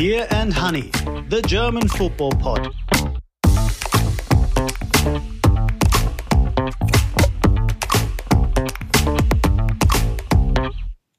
Beer 0.00 0.26
and 0.30 0.50
Honey, 0.54 0.90
the 1.28 1.42
German 1.46 1.86
football 1.86 2.30
pod. 2.30 2.72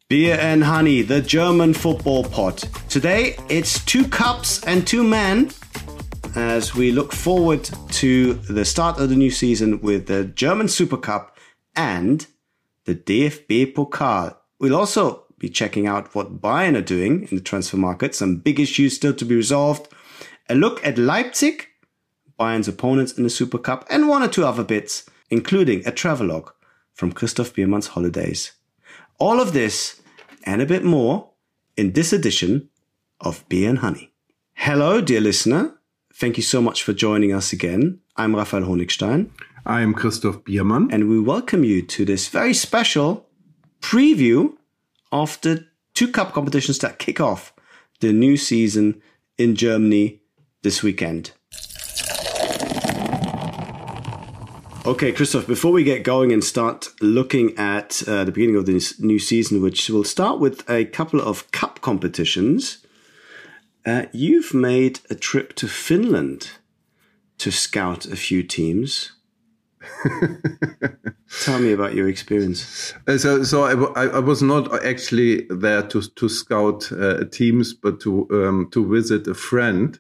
Beer 0.10 0.36
and 0.42 0.64
Honey, 0.64 1.04
the 1.04 1.22
German 1.22 1.76
football 1.76 2.24
pod. 2.24 2.58
Today 2.90 3.36
it's 3.50 3.86
two 3.86 4.08
cups 4.08 4.64
and 4.64 4.88
two 4.88 5.04
men 5.04 5.52
as 6.36 6.74
we 6.74 6.92
look 6.92 7.14
forward 7.14 7.70
to 7.90 8.34
the 8.34 8.66
start 8.66 9.00
of 9.00 9.10
the 9.10 9.16
new 9.16 9.30
season 9.30 9.80
with 9.82 10.08
the 10.08 10.24
German 10.24 10.68
Super 10.68 10.98
Cup 10.98 11.38
and 11.76 12.26
the 12.86 12.96
DFB 12.96 13.76
Pokal. 13.76 14.38
We'll 14.60 14.76
also 14.76 15.26
be 15.42 15.50
checking 15.50 15.88
out 15.88 16.14
what 16.14 16.40
Bayern 16.40 16.78
are 16.78 16.84
doing 16.84 17.24
in 17.24 17.36
the 17.36 17.44
transfer 17.44 17.76
market, 17.76 18.14
some 18.14 18.36
big 18.36 18.60
issues 18.60 18.96
still 18.96 19.14
to 19.16 19.26
be 19.26 19.36
resolved, 19.36 19.92
a 20.48 20.54
look 20.54 20.86
at 20.86 21.00
Leipzig, 21.00 21.68
Bayern's 22.40 22.68
opponents 22.68 23.14
in 23.14 23.24
the 23.24 23.30
Super 23.30 23.58
Cup, 23.58 23.88
and 23.90 24.08
one 24.08 24.22
or 24.22 24.28
two 24.28 24.46
other 24.46 24.64
bits, 24.64 25.10
including 25.32 25.82
a 25.88 25.92
travelogue 25.92 26.52
from 26.94 27.12
Christoph 27.12 27.56
Biermann's 27.56 27.88
holidays. 27.88 28.52
All 29.18 29.42
of 29.42 29.54
this 29.54 30.00
and 30.44 30.62
a 30.62 30.66
bit 30.68 30.84
more 30.84 31.32
in 31.76 31.94
this 31.94 32.14
edition 32.14 32.70
of 33.20 33.44
Beer 33.50 33.68
and 33.68 33.80
Honey. 33.80 34.12
Hello, 34.54 35.02
dear 35.02 35.22
listener. 35.22 35.76
Thank 36.14 36.38
you 36.38 36.44
so 36.44 36.62
much 36.62 36.84
for 36.84 36.94
joining 36.94 37.34
us 37.34 37.52
again. 37.52 38.00
I'm 38.16 38.36
Raphael 38.36 38.64
Honigstein. 38.64 39.32
I 39.66 39.82
am 39.82 39.96
Christoph 39.96 40.44
Biermann. 40.44 40.90
And 40.92 41.10
we 41.10 41.20
welcome 41.20 41.64
you 41.64 41.82
to 41.82 42.06
this 42.06 42.28
very 42.28 42.54
special 42.54 43.28
preview 43.80 44.56
the 45.42 45.68
two 45.94 46.12
cup 46.12 46.34
competitions 46.34 46.80
that 46.80 47.00
kick 47.00 47.20
off 47.20 47.54
the 48.00 48.14
new 48.14 48.38
season 48.38 49.02
in 49.38 49.56
Germany 49.56 50.22
this 50.64 50.84
weekend. 50.84 51.32
Okay, 54.84 55.12
Christoph, 55.12 55.46
before 55.46 55.72
we 55.72 55.84
get 55.84 56.04
going 56.04 56.32
and 56.32 56.44
start 56.44 56.88
looking 57.02 57.56
at 57.56 58.02
uh, 58.08 58.24
the 58.24 58.32
beginning 58.32 58.56
of 58.56 58.66
this 58.66 59.00
new 59.00 59.20
season, 59.20 59.62
which 59.62 59.88
will 59.92 60.04
start 60.04 60.40
with 60.40 60.68
a 60.68 60.86
couple 60.86 61.22
of 61.22 61.52
cup 61.52 61.82
competitions, 61.82 62.80
uh, 63.86 64.06
you've 64.12 64.56
made 64.56 65.00
a 65.12 65.16
trip 65.16 65.54
to 65.58 65.68
Finland 65.68 66.54
to 67.38 67.52
scout 67.52 68.06
a 68.06 68.16
few 68.16 68.42
teams. 68.42 69.12
Tell 71.44 71.60
me 71.60 71.72
about 71.72 71.94
your 71.94 72.08
experience. 72.08 72.94
Uh, 73.08 73.18
so, 73.18 73.44
so 73.44 73.64
I, 73.64 74.06
I, 74.06 74.20
was 74.20 74.42
not 74.42 74.84
actually 74.84 75.48
there 75.50 75.82
to 75.84 76.02
to 76.02 76.30
scout 76.30 76.92
uh, 76.92 77.26
teams, 77.32 77.74
but 77.74 78.00
to 78.02 78.28
um, 78.32 78.70
to 78.72 78.88
visit 78.88 79.28
a 79.28 79.34
friend 79.34 80.00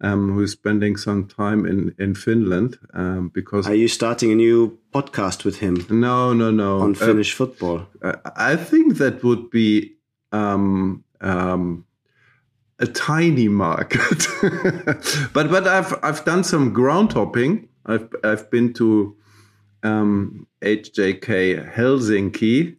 um, 0.00 0.32
who's 0.32 0.52
spending 0.52 0.96
some 0.96 1.28
time 1.28 1.66
in 1.66 1.94
in 1.98 2.14
Finland. 2.14 2.78
Um, 2.94 3.28
because 3.28 3.66
are 3.66 3.74
you 3.74 3.88
starting 3.88 4.32
a 4.32 4.36
new 4.36 4.78
podcast 4.92 5.44
with 5.44 5.58
him? 5.58 5.86
No, 5.88 6.32
no, 6.32 6.50
no. 6.50 6.80
On 6.80 6.92
uh, 6.92 6.94
Finnish 6.94 7.34
uh, 7.34 7.36
football, 7.36 7.86
I 8.36 8.56
think 8.56 8.98
that 8.98 9.22
would 9.22 9.50
be. 9.50 9.96
Um, 10.32 11.04
um, 11.20 11.84
a 12.78 12.86
tiny 12.86 13.48
market, 13.48 14.26
but 15.32 15.50
but 15.50 15.66
I've 15.66 15.94
I've 16.02 16.24
done 16.24 16.42
some 16.42 16.72
ground 16.72 17.12
hopping. 17.12 17.68
I've 17.86 18.08
I've 18.22 18.50
been 18.50 18.72
to 18.74 19.16
um, 19.82 20.46
HJK 20.62 21.74
Helsinki, 21.74 22.76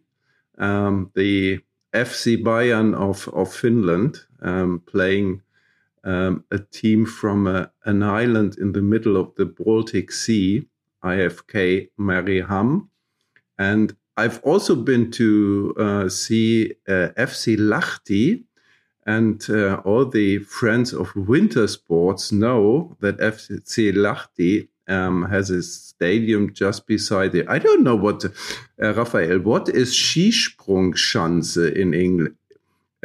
um, 0.58 1.12
the 1.16 1.60
FC 1.94 2.42
Bayern 2.42 2.95
of 2.95 3.28
of 3.30 3.54
Finland, 3.54 4.20
um, 4.42 4.82
playing 4.86 5.42
um, 6.04 6.44
a 6.52 6.60
team 6.60 7.06
from 7.06 7.48
a, 7.48 7.72
an 7.86 8.04
island 8.04 8.58
in 8.58 8.72
the 8.72 8.82
middle 8.82 9.17
of 9.17 9.33
the 9.36 9.45
Baltic 9.45 10.11
Sea, 10.11 10.67
IFK 11.04 11.89
Mariehamn, 12.00 12.88
and 13.58 13.95
I've 14.16 14.42
also 14.44 14.76
been 14.76 15.10
to 15.11 15.73
uh, 15.77 16.10
see 16.10 16.73
uh, 16.88 17.10
FC 17.17 17.58
Lahti. 17.58 18.44
And 19.06 19.44
uh, 19.50 19.82
all 19.83 20.06
the 20.06 20.38
friends 20.39 20.94
of 20.94 21.14
winter 21.14 21.67
sports 21.67 22.32
know 22.32 22.95
that 23.02 23.17
FC 23.17 23.92
Lahti 23.92 24.70
um, 24.88 25.23
has 25.30 25.49
a 25.49 25.61
stadium 25.61 26.54
just 26.54 26.88
beside 26.88 27.36
it. 27.36 27.48
I 27.49 27.60
don't 27.60 27.83
know 27.83 27.95
what, 27.95 28.26
uh, 28.26 28.94
Raphael, 28.94 29.39
what 29.39 29.70
is 29.70 29.92
Skisprungschanze 29.94 31.76
in 31.76 31.94
English? 31.94 32.33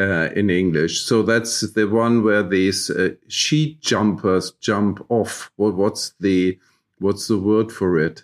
Uh, 0.00 0.30
in 0.36 0.48
English, 0.48 1.00
so 1.00 1.24
that's 1.24 1.72
the 1.72 1.84
one 1.88 2.22
where 2.22 2.44
these 2.44 2.88
uh, 2.88 3.08
ski 3.26 3.76
jumpers 3.80 4.52
jump 4.60 5.04
off. 5.08 5.50
What, 5.56 5.74
what's 5.74 6.14
the 6.20 6.56
what's 7.00 7.26
the 7.26 7.36
word 7.36 7.72
for 7.72 7.98
it? 7.98 8.22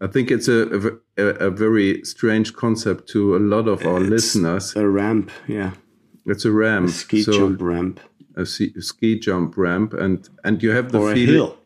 I 0.00 0.06
think 0.06 0.30
it's 0.30 0.48
a, 0.48 0.96
a, 1.18 1.22
a 1.22 1.50
very 1.50 2.02
strange 2.04 2.54
concept 2.54 3.10
to 3.10 3.36
a 3.36 3.40
lot 3.40 3.68
of 3.68 3.84
our 3.84 4.00
it's 4.00 4.08
listeners. 4.08 4.74
A 4.74 4.88
ramp, 4.88 5.30
yeah. 5.46 5.72
It's 6.24 6.46
a 6.46 6.50
ramp, 6.50 6.88
a 6.88 6.92
ski 6.92 7.22
so 7.22 7.32
jump 7.32 7.60
ramp, 7.60 8.00
a 8.34 8.46
ski 8.46 9.18
jump 9.18 9.58
ramp, 9.58 9.92
and 9.92 10.26
and 10.44 10.62
you 10.62 10.70
have 10.70 10.92
the 10.92 10.98
or 10.98 11.12
feeling. 11.12 11.34
hill. 11.34 11.58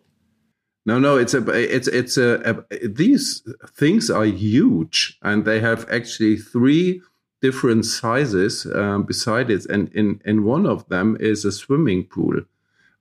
No, 0.86 0.98
no, 1.00 1.16
it's 1.18 1.34
a, 1.34 1.42
it's 1.50 1.88
it's 1.88 2.16
a, 2.16 2.64
a, 2.70 2.88
these 2.88 3.42
things 3.74 4.08
are 4.10 4.24
huge, 4.24 5.18
and 5.22 5.44
they 5.44 5.60
have 5.60 5.84
actually 5.90 6.36
three 6.36 7.02
different 7.42 7.84
sizes 7.84 8.66
um, 8.66 9.02
beside 9.02 9.50
it, 9.50 9.66
and 9.66 9.88
in 9.94 10.20
in 10.24 10.44
one 10.44 10.64
of 10.64 10.88
them 10.88 11.16
is 11.20 11.44
a 11.44 11.50
swimming 11.52 12.04
pool. 12.04 12.40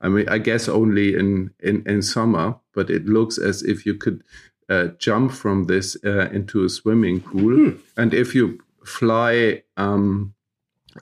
I 0.01 0.09
mean, 0.09 0.27
I 0.27 0.39
guess 0.39 0.67
only 0.67 1.15
in 1.15 1.51
in 1.59 1.83
in 1.85 2.01
summer, 2.01 2.55
but 2.73 2.89
it 2.89 3.05
looks 3.05 3.37
as 3.37 3.61
if 3.63 3.85
you 3.85 3.93
could 3.93 4.23
uh, 4.67 4.87
jump 4.97 5.31
from 5.31 5.65
this 5.65 5.95
uh, 6.03 6.29
into 6.33 6.65
a 6.65 6.69
swimming 6.69 7.21
pool, 7.21 7.55
Hmm. 7.55 7.69
and 7.97 8.13
if 8.13 8.35
you 8.35 8.59
fly. 8.83 9.63
Um, 9.77 10.34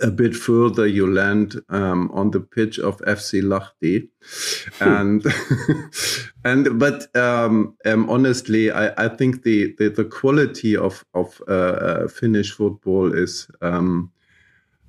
a 0.02 0.10
bit 0.10 0.36
further, 0.36 0.88
you 0.88 1.12
land 1.12 1.62
um, 1.70 2.10
on 2.14 2.32
the 2.32 2.40
pitch 2.40 2.80
of 2.80 2.98
FC 3.02 3.42
Lahti, 3.44 4.08
and 4.80 5.24
and 6.44 6.80
but 6.80 7.16
um, 7.16 7.78
um, 7.86 8.10
honestly, 8.10 8.72
I, 8.72 9.06
I 9.06 9.08
think 9.08 9.44
the, 9.44 9.76
the, 9.78 9.90
the 9.90 10.06
quality 10.06 10.76
of 10.76 11.06
of 11.14 11.42
uh, 11.48 11.52
uh, 11.52 12.08
Finnish 12.08 12.52
football 12.52 13.14
is 13.14 13.48
um, 13.62 14.12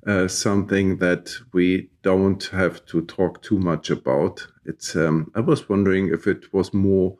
uh, 0.07 0.27
something 0.27 0.97
that 0.97 1.35
we 1.53 1.89
don't 2.01 2.43
have 2.45 2.83
to 2.87 3.01
talk 3.01 3.41
too 3.43 3.59
much 3.59 3.91
about. 3.91 4.47
It's 4.65 4.95
um, 4.95 5.31
I 5.35 5.41
was 5.41 5.69
wondering 5.69 6.11
if 6.13 6.27
it 6.27 6.51
was 6.53 6.73
more. 6.73 7.17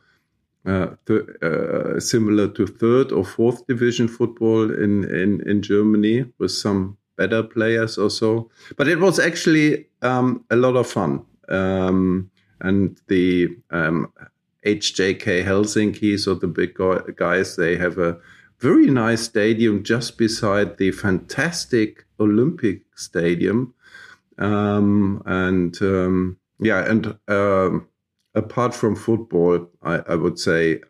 Uh, 0.67 0.95
th- 1.05 1.29
uh, 1.43 1.99
similar 1.99 2.47
to 2.47 2.65
third 2.65 3.11
or 3.11 3.23
fourth 3.23 3.67
division 3.67 4.07
football 4.07 4.63
in, 4.73 5.03
in, 5.13 5.39
in 5.47 5.61
Germany 5.61 6.25
with 6.39 6.49
some 6.49 6.97
better 7.17 7.43
players 7.43 7.97
or 7.97 8.09
so. 8.09 8.49
But 8.77 8.87
it 8.87 8.99
was 8.99 9.19
actually 9.19 9.87
um, 10.01 10.43
a 10.49 10.55
lot 10.55 10.75
of 10.75 10.87
fun. 10.87 11.25
Um, 11.49 12.31
and 12.61 12.99
the 13.07 13.49
um, 13.71 14.11
HJK 14.65 15.43
Helsinki, 15.45 16.19
so 16.19 16.35
the 16.35 16.47
big 16.47 16.75
guys, 17.15 17.55
they 17.55 17.75
have 17.77 17.97
a 17.97 18.17
very 18.59 18.87
nice 18.87 19.21
stadium 19.21 19.83
just 19.83 20.17
beside 20.17 20.77
the 20.77 20.91
fantastic 20.91 22.05
Olympic 22.19 22.81
Stadium. 22.95 23.73
Um, 24.37 25.21
and 25.25 25.79
um, 25.81 26.37
yeah, 26.59 26.89
and 26.89 27.17
um, 27.27 27.87
apart 28.33 28.73
from 28.73 28.95
football, 28.95 29.69
I, 29.83 29.95
I 30.07 30.15
would 30.15 30.39
say 30.39 30.81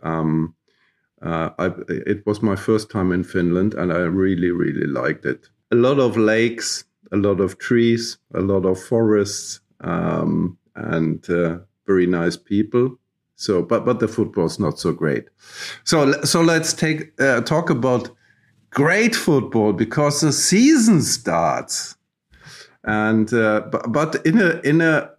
uh, 1.25 1.49
I, 1.57 1.71
it 1.89 2.25
was 2.25 2.41
my 2.41 2.55
first 2.55 2.91
time 2.91 3.11
in 3.11 3.23
Finland, 3.23 3.73
and 3.73 3.91
I 3.91 3.97
really, 3.97 4.51
really 4.51 4.87
liked 4.87 5.25
it. 5.25 5.49
A 5.71 5.75
lot 5.75 5.99
of 5.99 6.17
lakes, 6.17 6.85
a 7.11 7.17
lot 7.17 7.39
of 7.39 7.57
trees, 7.57 8.17
a 8.33 8.41
lot 8.41 8.65
of 8.65 8.81
forests, 8.81 9.61
um, 9.81 10.57
and 10.75 11.27
uh, 11.29 11.59
very 11.87 12.07
nice 12.07 12.37
people. 12.37 12.97
So, 13.35 13.61
but 13.61 13.85
but 13.85 13.99
the 13.99 14.07
football's 14.07 14.59
not 14.59 14.79
so 14.79 14.93
great. 14.93 15.25
So 15.83 16.11
so 16.23 16.41
let's 16.41 16.73
take 16.73 17.19
uh, 17.19 17.41
talk 17.41 17.69
about 17.69 18.09
great 18.69 19.15
football 19.15 19.73
because 19.73 20.21
the 20.21 20.31
season 20.31 21.01
starts, 21.01 21.95
and 22.83 23.33
uh, 23.33 23.61
but, 23.71 23.91
but 23.91 24.25
in 24.25 24.39
a 24.39 24.61
in 24.63 24.81
a 24.81 25.11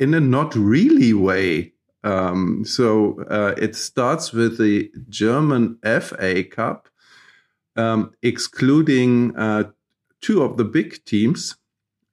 in 0.00 0.14
a 0.14 0.20
not 0.20 0.54
really 0.54 1.12
way. 1.12 1.72
Um, 2.02 2.64
so 2.66 3.24
uh, 3.30 3.54
it 3.56 3.74
starts 3.74 4.32
with 4.32 4.58
the 4.58 4.90
German 5.08 5.78
FA 5.82 6.44
Cup, 6.44 6.88
um, 7.76 8.12
excluding 8.22 9.36
uh, 9.36 9.64
two 10.20 10.42
of 10.42 10.56
the 10.56 10.64
big 10.64 11.04
teams, 11.04 11.56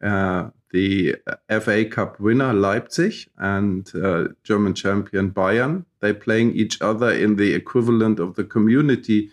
uh, 0.04 0.50
the 0.72 1.16
FA 1.50 1.86
Cup 1.86 2.20
winner 2.20 2.54
Leipzig 2.54 3.14
and 3.38 3.92
uh, 3.96 4.30
German 4.44 4.74
champion 4.74 5.32
Bayern. 5.32 5.86
They're 6.00 6.14
playing 6.14 6.54
each 6.54 6.82
other 6.82 7.12
in 7.12 7.36
the 7.36 7.54
equivalent 7.54 8.20
of 8.20 8.36
the 8.36 8.44
Community 8.44 9.30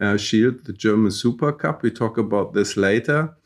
uh, 0.00 0.16
Shield, 0.16 0.64
the 0.64 0.72
German 0.72 1.10
Super 1.10 1.52
Cup. 1.52 1.82
We 1.82 1.90
talk 1.90 2.18
about 2.18 2.54
this 2.54 2.76
later. 2.76 3.36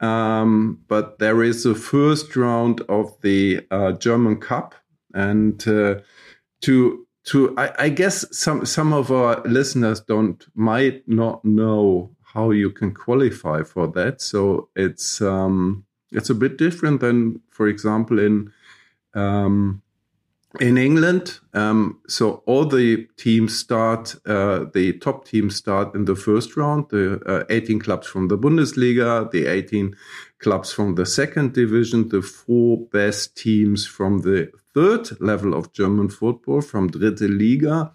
Um, 0.00 0.80
but 0.88 1.18
there 1.18 1.42
is 1.42 1.64
a 1.64 1.74
first 1.74 2.36
round 2.36 2.82
of 2.82 3.16
the 3.22 3.66
uh, 3.70 3.92
German 3.92 4.36
Cup, 4.38 4.74
and 5.14 5.66
uh, 5.66 5.96
to 6.62 7.05
to 7.26 7.54
I, 7.56 7.72
I, 7.78 7.88
guess 7.88 8.24
some 8.36 8.64
some 8.64 8.92
of 8.92 9.10
our 9.10 9.42
listeners 9.42 10.00
don't 10.00 10.44
might 10.54 11.06
not 11.08 11.44
know 11.44 12.16
how 12.22 12.50
you 12.50 12.70
can 12.70 12.94
qualify 12.94 13.62
for 13.62 13.88
that. 13.88 14.20
So 14.20 14.68
it's 14.76 15.20
um, 15.20 15.84
it's 16.12 16.30
a 16.30 16.34
bit 16.34 16.56
different 16.56 17.00
than, 17.00 17.40
for 17.50 17.66
example, 17.66 18.18
in 18.18 18.52
um, 19.14 19.82
in 20.60 20.78
England. 20.78 21.40
Um, 21.54 21.98
so 22.08 22.42
all 22.46 22.64
the 22.64 23.06
teams 23.16 23.58
start, 23.58 24.14
uh, 24.26 24.66
the 24.72 24.98
top 25.00 25.26
teams 25.26 25.56
start 25.56 25.94
in 25.94 26.04
the 26.04 26.14
first 26.14 26.56
round. 26.56 26.90
The 26.90 27.20
uh, 27.26 27.44
18 27.50 27.80
clubs 27.80 28.06
from 28.06 28.28
the 28.28 28.38
Bundesliga, 28.38 29.30
the 29.30 29.46
18 29.46 29.96
clubs 30.38 30.72
from 30.72 30.94
the 30.94 31.06
second 31.06 31.52
division, 31.54 32.08
the 32.08 32.22
four 32.22 32.78
best 32.92 33.36
teams 33.36 33.86
from 33.86 34.20
the 34.20 34.50
third 34.74 35.20
level 35.20 35.54
of 35.54 35.72
German 35.72 36.08
football, 36.08 36.60
from 36.60 36.90
Dritte 36.90 37.28
Liga, 37.28 37.90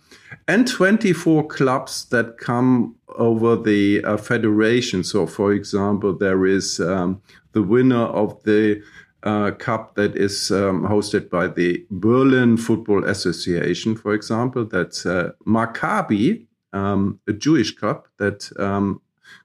and 0.47 0.67
24 0.67 1.47
clubs 1.47 2.05
that 2.05 2.38
come 2.38 2.95
over 3.17 3.55
the 3.55 4.03
uh, 4.03 4.17
federation. 4.17 5.03
So, 5.03 5.27
for 5.27 5.53
example, 5.53 6.17
there 6.17 6.45
is 6.45 6.79
um, 6.79 7.21
the 7.51 7.61
winner 7.61 8.05
of 8.05 8.41
the 8.44 8.81
uh, 9.23 9.51
cup 9.51 9.94
that 9.95 10.15
is 10.15 10.51
um, 10.51 10.83
hosted 10.83 11.29
by 11.29 11.47
the 11.47 11.85
Berlin 11.91 12.57
Football 12.57 13.03
Association, 13.05 13.95
for 13.95 14.13
example. 14.13 14.65
That's 14.65 15.05
uh, 15.05 15.33
Maccabi, 15.45 16.47
um, 16.73 17.19
a 17.27 17.33
Jewish 17.33 17.75
cup 17.75 18.07
that 18.17 18.49
um, 18.59 19.01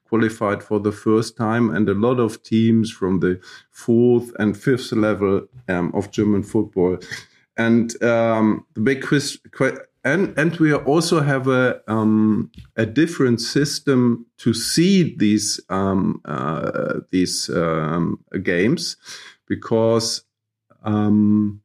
qualified 0.07 0.63
for 0.63 0.79
the 0.79 0.91
first 0.91 1.37
time, 1.37 1.69
and 1.69 1.87
a 1.89 1.93
lot 1.93 2.19
of 2.19 2.43
teams 2.43 2.91
from 2.91 3.19
the 3.19 3.39
fourth 3.71 4.31
and 4.39 4.57
fifth 4.57 4.91
level 4.91 5.47
um, 5.67 5.91
of 5.93 6.11
German 6.11 6.43
football. 6.43 6.97
And 7.57 8.01
um, 8.03 8.65
the 8.75 8.81
big 8.81 9.03
quiz, 9.03 9.39
and 10.03 10.37
and 10.37 10.55
we 10.57 10.73
also 10.73 11.21
have 11.21 11.47
a 11.47 11.81
um, 11.87 12.51
a 12.75 12.85
different 12.85 13.41
system 13.41 14.25
to 14.37 14.53
seed 14.53 15.19
these 15.19 15.59
um, 15.69 16.21
uh, 16.25 16.99
these 17.11 17.49
um, 17.49 18.23
games 18.43 18.95
because 19.47 20.23
um, 20.83 21.61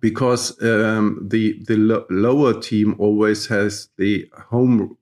because 0.00 0.60
um, 0.62 1.26
the 1.28 1.62
the 1.66 1.76
lo 1.76 2.06
lower 2.10 2.60
team 2.60 2.94
always 2.98 3.46
has 3.48 3.88
the 3.98 4.30
home 4.48 4.96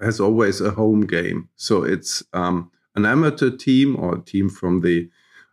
has 0.00 0.20
always 0.20 0.60
a 0.60 0.70
home 0.70 1.02
game. 1.02 1.48
So 1.56 1.82
it's 1.82 2.22
um, 2.32 2.70
an 2.94 3.06
amateur 3.06 3.50
team 3.50 3.96
or 3.96 4.16
a 4.16 4.20
team 4.20 4.48
from 4.48 4.80
the 4.80 5.08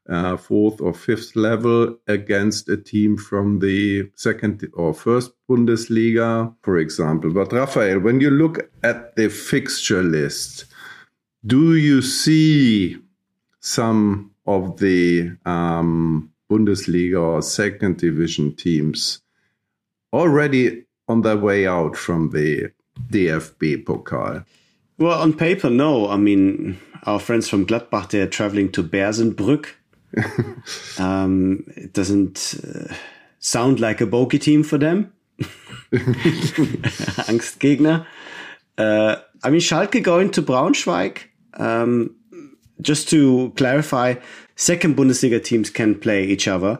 uh, 0.07 0.37
fourth 0.37 0.81
or 0.81 0.93
fifth 0.93 1.35
level 1.35 1.97
against 2.07 2.69
a 2.69 2.77
team 2.77 3.17
from 3.17 3.59
the 3.59 4.09
second 4.15 4.67
or 4.73 4.93
first 4.93 5.31
Bundesliga, 5.49 6.53
for 6.61 6.77
example. 6.77 7.31
But 7.31 7.51
Raphael, 7.51 7.99
when 7.99 8.19
you 8.21 8.29
look 8.29 8.69
at 8.83 9.15
the 9.15 9.29
fixture 9.29 10.03
list, 10.03 10.65
do 11.45 11.75
you 11.75 12.01
see 12.01 12.97
some 13.59 14.31
of 14.45 14.77
the 14.77 15.35
um, 15.45 16.31
Bundesliga 16.51 17.19
or 17.19 17.41
second 17.41 17.97
division 17.97 18.55
teams 18.55 19.21
already 20.13 20.85
on 21.07 21.21
their 21.21 21.37
way 21.37 21.67
out 21.67 21.95
from 21.97 22.29
the 22.29 22.71
DFB 23.09 23.83
Pokal? 23.83 24.45
Well, 24.97 25.21
on 25.21 25.33
paper, 25.33 25.69
no. 25.69 26.09
I 26.09 26.17
mean, 26.17 26.79
our 27.03 27.19
friends 27.19 27.49
from 27.49 27.65
Gladbach, 27.65 28.09
they're 28.09 28.27
traveling 28.27 28.71
to 28.73 28.83
Bersenbrück. 28.83 29.67
um, 30.99 31.63
it 31.75 31.93
doesn't 31.93 32.55
uh, 32.63 32.93
sound 33.39 33.79
like 33.79 34.01
a 34.01 34.05
bogey 34.05 34.39
team 34.39 34.63
for 34.63 34.77
them. 34.77 35.13
Angstgegner. 37.27 38.05
Uh, 38.77 39.17
I 39.43 39.49
mean, 39.49 39.61
Schalke 39.61 40.01
going 40.01 40.31
to 40.31 40.41
Braunschweig. 40.41 41.19
Um, 41.53 42.15
just 42.81 43.09
to 43.09 43.53
clarify, 43.55 44.15
second 44.55 44.95
Bundesliga 44.97 45.43
teams 45.43 45.69
can 45.69 45.95
play 45.95 46.25
each 46.25 46.47
other, 46.47 46.79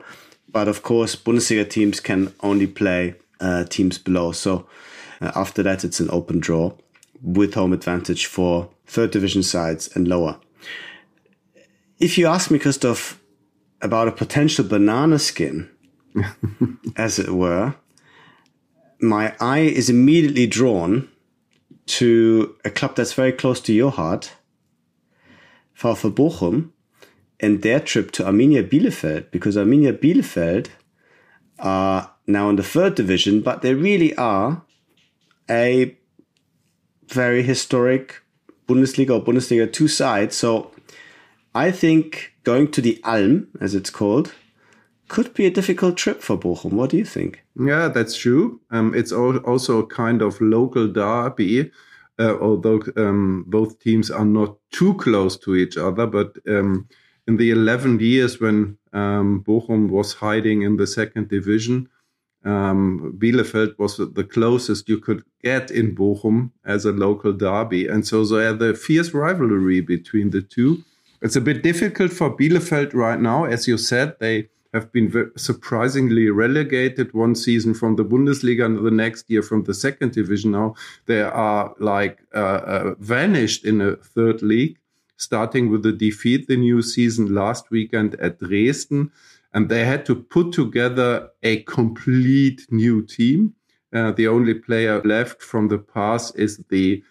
but 0.52 0.68
of 0.68 0.84
course, 0.84 1.16
Bundesliga 1.16 1.70
teams 1.70 2.00
can 2.00 2.34
only 2.42 2.68
play 2.68 3.16
uh, 3.40 3.64
teams 3.66 3.98
below. 3.98 4.32
So 4.32 4.68
Uh, 5.22 5.32
after 5.36 5.64
that, 5.64 5.84
it's 5.84 6.00
an 6.00 6.10
open 6.12 6.40
draw 6.40 6.74
with 7.22 7.54
home 7.54 7.74
advantage 7.74 8.26
for 8.26 8.70
third 8.86 9.12
division 9.12 9.44
sides 9.44 9.90
and 9.96 10.08
lower. 10.08 10.40
If 12.00 12.18
you 12.18 12.28
ask 12.28 12.52
me, 12.52 12.60
Christoph, 12.60 13.22
about 13.82 14.08
a 14.08 14.12
potential 14.12 14.66
banana 14.66 15.20
skin, 15.20 15.70
as 16.96 17.20
it 17.20 17.30
were, 17.30 17.76
my 19.00 19.36
eye 19.40 19.60
is 19.60 19.90
immediately 19.90 20.48
drawn 20.48 21.10
to 21.86 22.56
a 22.66 22.70
club 22.70 22.96
that's 22.96 23.14
very 23.14 23.32
close 23.32 23.60
to 23.62 23.74
your 23.74 23.92
heart, 23.92 24.34
VfL 25.78 26.14
Bochum 26.14 26.72
and 27.40 27.62
their 27.62 27.80
trip 27.80 28.12
to 28.12 28.24
Arminia 28.24 28.68
Bielefeld 28.68 29.32
because 29.32 29.56
Arminia 29.56 29.94
Bielefeld 29.98 30.68
are 31.60 32.12
now 32.28 32.50
in 32.50 32.56
the 32.56 32.64
third 32.64 32.96
division, 32.96 33.42
but 33.42 33.62
they 33.62 33.74
really 33.74 34.16
are 34.16 34.64
a 35.50 35.98
very 37.08 37.44
historic 37.44 38.22
Bundesliga 38.68 39.12
or 39.12 39.24
Bundesliga 39.24 39.72
2 39.72 39.88
side. 39.88 40.34
So 40.34 40.72
I 41.54 41.72
think 41.72 42.34
going 42.44 42.72
to 42.72 42.82
the 42.82 43.00
Alm, 43.04 43.48
as 43.62 43.76
it's 43.76 43.90
called, 43.90 44.34
could 45.08 45.34
be 45.34 45.46
a 45.46 45.52
difficult 45.52 45.98
trip 45.98 46.22
for 46.22 46.38
Bochum. 46.38 46.74
What 46.74 46.90
do 46.90 46.98
you 46.98 47.06
think? 47.06 47.44
Yeah, 47.60 47.90
that's 47.90 48.18
true. 48.18 48.60
Um, 48.72 48.96
it's 48.96 49.12
also 49.12 49.80
a 49.80 49.88
kind 49.88 50.22
of 50.22 50.42
local 50.42 50.88
derby 50.88 51.72
uh, 52.20 52.38
although 52.40 52.82
um, 52.98 53.44
both 53.48 53.80
teams 53.80 54.10
are 54.10 54.26
not 54.26 54.58
too 54.72 54.94
close 54.96 55.38
to 55.38 55.56
each 55.56 55.78
other. 55.78 56.08
But 56.08 56.38
um, 56.48 56.88
in 57.28 57.38
the 57.38 57.52
11 57.52 58.00
years 58.00 58.40
when 58.40 58.78
um, 58.94 59.44
Bochum 59.46 59.90
was 59.90 60.14
hiding 60.14 60.62
in 60.62 60.78
the 60.78 60.88
second 60.88 61.30
division, 61.30 61.90
um, 62.46 63.14
Bielefeld 63.18 63.78
was 63.80 63.98
the 63.98 64.24
closest 64.24 64.88
you 64.88 65.00
could 65.00 65.24
get 65.44 65.72
in 65.72 65.96
Bochum 65.96 66.52
as 66.64 66.86
a 66.86 66.92
local 66.92 67.34
derby. 67.34 67.88
And 67.88 68.06
so 68.08 68.24
there's 68.24 68.62
a 68.62 68.76
fierce 68.76 69.14
rivalry 69.14 69.82
between 69.82 70.30
the 70.30 70.42
two. 70.42 70.84
It's 71.22 71.36
a 71.36 71.42
bit 71.42 71.64
difficult 71.64 72.14
for 72.14 72.36
Bielefeld 72.38 72.94
right 72.94 73.20
now. 73.20 73.46
As 73.46 73.68
you 73.68 73.78
said, 73.78 74.16
they 74.20 74.50
have 74.76 74.92
been 74.92 75.32
surprisingly 75.36 76.30
relegated 76.30 77.14
one 77.14 77.34
season 77.34 77.74
from 77.74 77.96
the 77.96 78.06
Bundesliga 78.06 78.66
and 78.66 78.86
the 78.86 78.92
next 78.92 79.30
year 79.30 79.42
from 79.42 79.64
the 79.64 79.74
second 79.74 80.12
division. 80.12 80.52
Now 80.52 80.76
they 81.08 81.22
are 81.22 81.74
like 81.80 82.20
uh, 82.36 82.62
uh, 82.74 82.96
vanished 83.00 83.66
in 83.66 83.82
a 83.82 83.96
third 83.96 84.44
league, 84.44 84.78
starting 85.18 85.72
with 85.72 85.82
the 85.82 85.94
defeat 85.94 86.48
the 86.48 86.58
new 86.58 86.82
season 86.82 87.34
last 87.34 87.72
weekend 87.72 88.16
at 88.16 88.40
Dresden. 88.40 89.12
And 89.56 89.70
they 89.70 89.86
had 89.86 90.06
to 90.06 90.16
put 90.16 90.52
together 90.52 91.30
a 91.42 91.64
complete 91.64 92.68
new 92.70 93.04
team. 93.04 93.56
Uh, 93.92 94.12
the 94.12 94.28
only 94.28 94.54
player 94.54 95.02
left 95.04 95.42
from 95.42 95.70
the 95.70 95.80
past 95.80 96.38
is 96.38 96.58
the 96.70 97.02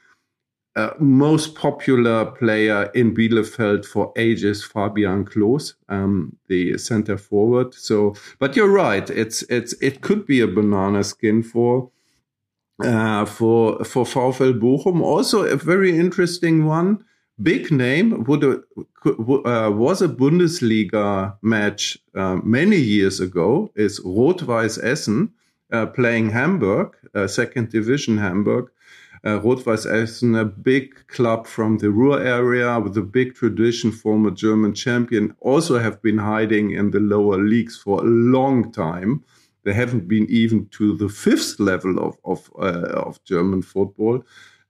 uh, 0.77 0.91
most 0.99 1.55
popular 1.55 2.27
player 2.27 2.91
in 2.95 3.15
Bielefeld 3.15 3.87
for 3.87 4.13
ages, 4.17 4.65
Fabian 4.65 5.25
Klos, 5.25 5.75
um, 5.89 6.37
the 6.49 6.77
center 6.79 7.17
forward. 7.17 7.73
So, 7.75 8.15
but 8.39 8.57
you're 8.57 8.73
right. 8.73 9.09
It's 9.09 9.43
it's 9.45 9.73
it 9.75 10.01
could 10.01 10.27
be 10.27 10.41
a 10.41 10.49
banana 10.49 11.05
skin 11.05 11.43
for 11.43 11.91
uh, 12.83 13.25
for 13.25 13.85
for 13.85 14.05
VfL 14.05 14.61
Bochum. 14.61 15.01
Also, 15.01 15.45
a 15.45 15.57
very 15.57 15.97
interesting 15.97 16.67
one. 16.67 17.05
Big 17.43 17.71
name 17.73 18.25
would 18.25 18.45
uh, 18.45 19.71
was 19.73 20.03
a 20.03 20.09
Bundesliga 20.09 21.37
match 21.43 21.99
uh, 22.15 22.37
many 22.37 22.77
years 22.77 23.21
ago. 23.21 23.71
Is 23.75 24.01
Rot-Weiß 24.05 24.79
Essen 24.83 25.33
uh, 25.73 25.87
playing 25.87 26.31
Hamburg, 26.31 26.97
uh, 27.15 27.27
second 27.27 27.71
division 27.71 28.19
Hamburg 28.19 28.71
uh, 29.25 29.41
Rot-Weiß 29.41 29.87
Essen, 29.87 30.35
a 30.35 30.45
big 30.45 31.07
club 31.07 31.47
from 31.47 31.79
the 31.79 31.91
Ruhr 31.91 32.21
area 32.21 32.79
with 32.79 32.97
a 32.97 33.03
big 33.03 33.35
tradition, 33.35 33.91
former 33.91 34.31
German 34.31 34.75
champion, 34.75 35.35
also 35.41 35.79
have 35.79 36.03
been 36.03 36.19
hiding 36.19 36.73
in 36.73 36.91
the 36.91 37.01
lower 37.01 37.39
leagues 37.39 37.77
for 37.77 38.01
a 38.01 38.07
long 38.07 38.71
time. 38.71 39.25
They 39.65 39.73
haven't 39.73 40.09
been 40.09 40.27
even 40.29 40.67
to 40.73 40.97
the 40.97 41.09
fifth 41.09 41.59
level 41.59 41.99
of 41.99 42.19
of, 42.25 42.51
uh, 42.59 42.91
of 43.07 43.23
German 43.25 43.63
football. 43.63 44.23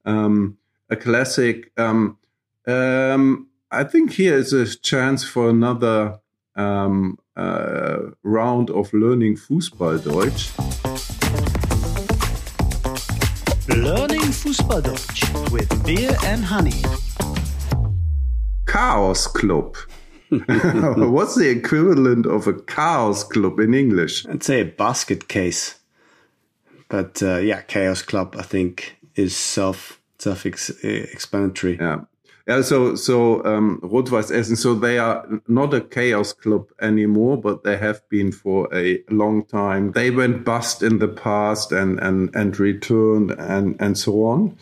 Um, 0.04 0.56
a 0.88 0.96
classic. 0.96 1.72
Um, 1.76 2.18
um, 2.66 3.48
I 3.70 3.84
think 3.84 4.12
here 4.12 4.36
is 4.36 4.52
a 4.52 4.66
chance 4.76 5.24
for 5.24 5.48
another 5.50 6.20
um, 6.56 7.18
uh, 7.36 7.98
round 8.22 8.70
of 8.70 8.92
learning 8.92 9.36
Fußballdeutsch. 9.36 10.52
Learning 13.68 14.20
Fußballdeutsch 14.20 15.50
with 15.50 15.68
beer 15.84 16.16
and 16.24 16.44
honey. 16.44 16.82
chaos 18.74 19.28
club. 19.28 19.76
What's 20.30 21.36
the 21.36 21.48
equivalent 21.48 22.26
of 22.26 22.48
a 22.48 22.54
chaos 22.54 23.22
club 23.22 23.60
in 23.60 23.72
English? 23.72 24.26
I'd 24.26 24.42
say 24.42 24.60
a 24.62 24.64
basket 24.64 25.28
case. 25.28 25.76
But 26.88 27.22
uh, 27.22 27.38
yeah, 27.38 27.60
chaos 27.62 28.02
club, 28.02 28.34
I 28.36 28.42
think, 28.42 28.96
is 29.14 29.36
self 29.36 30.00
self 30.18 30.44
explanatory. 30.44 31.76
Yeah. 31.76 32.00
Yeah, 32.46 32.60
so 32.60 32.94
so 32.94 33.42
um, 33.46 33.80
Rot-Weiß 33.82 34.30
Essen, 34.30 34.56
so 34.56 34.74
they 34.74 34.98
are 34.98 35.26
not 35.48 35.72
a 35.72 35.80
chaos 35.80 36.34
club 36.34 36.68
anymore, 36.78 37.40
but 37.40 37.64
they 37.64 37.78
have 37.78 38.06
been 38.10 38.32
for 38.32 38.68
a 38.74 39.02
long 39.08 39.46
time. 39.46 39.92
They 39.92 40.10
went 40.10 40.44
bust 40.44 40.82
in 40.82 40.98
the 40.98 41.08
past 41.08 41.72
and 41.72 41.98
and 42.00 42.34
and 42.34 42.58
returned 42.60 43.30
and 43.30 43.76
and 43.80 43.96
so 43.96 44.26
on. 44.26 44.58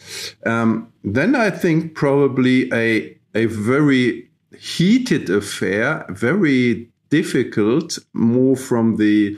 Um, 0.47 0.93
then 1.03 1.35
I 1.35 1.51
think 1.51 1.95
probably 1.97 2.73
a 2.73 3.19
a 3.35 3.47
very 3.47 4.29
heated 4.57 5.29
affair, 5.29 6.07
very 6.09 6.89
difficult, 7.11 7.99
more 8.13 8.57
from 8.57 8.97
the 8.97 9.37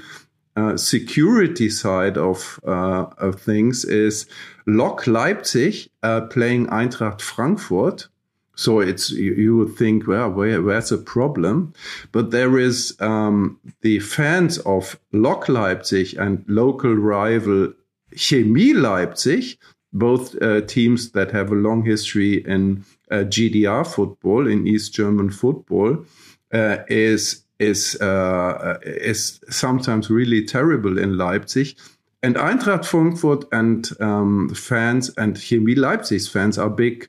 uh, 0.56 0.76
security 0.76 1.68
side 1.68 2.16
of, 2.16 2.60
uh, 2.66 3.06
of 3.18 3.40
things 3.40 3.84
is 3.84 4.26
Lok 4.66 5.06
Leipzig 5.06 5.90
uh, 6.02 6.22
playing 6.22 6.68
Eintracht 6.68 7.20
Frankfurt. 7.20 8.08
So 8.56 8.80
it's 8.80 9.10
you, 9.10 9.34
you, 9.34 9.56
would 9.56 9.76
think, 9.76 10.06
well, 10.06 10.30
where, 10.30 10.62
where's 10.62 10.90
the 10.90 10.98
problem? 10.98 11.72
But 12.12 12.30
there 12.30 12.58
is 12.58 12.96
um, 13.00 13.58
the 13.80 13.98
fans 14.00 14.58
of 14.58 14.98
Lok 15.12 15.48
Leipzig 15.48 16.14
and 16.16 16.44
local 16.46 16.94
rival 16.94 17.72
Chemie 18.14 18.74
Leipzig, 18.74 19.58
both 19.92 20.40
uh, 20.40 20.60
teams 20.62 21.10
that 21.12 21.30
have 21.32 21.50
a 21.50 21.56
long 21.56 21.84
history 21.84 22.44
in 22.46 22.84
uh, 23.10 23.24
GDR 23.24 23.86
football, 23.86 24.46
in 24.46 24.66
East 24.66 24.94
German 24.94 25.30
football, 25.30 26.04
uh, 26.52 26.78
is 26.88 27.42
is 27.58 28.00
uh, 28.00 28.78
is 28.82 29.40
sometimes 29.48 30.10
really 30.10 30.44
terrible 30.44 30.98
in 30.98 31.16
Leipzig. 31.16 31.76
And 32.22 32.36
Eintracht 32.36 32.86
Frankfurt 32.86 33.44
and 33.52 33.90
um, 34.00 34.48
fans 34.54 35.10
and 35.18 35.36
Chemie 35.36 35.74
Leipzig's 35.74 36.26
fans 36.26 36.56
are 36.56 36.70
big 36.70 37.08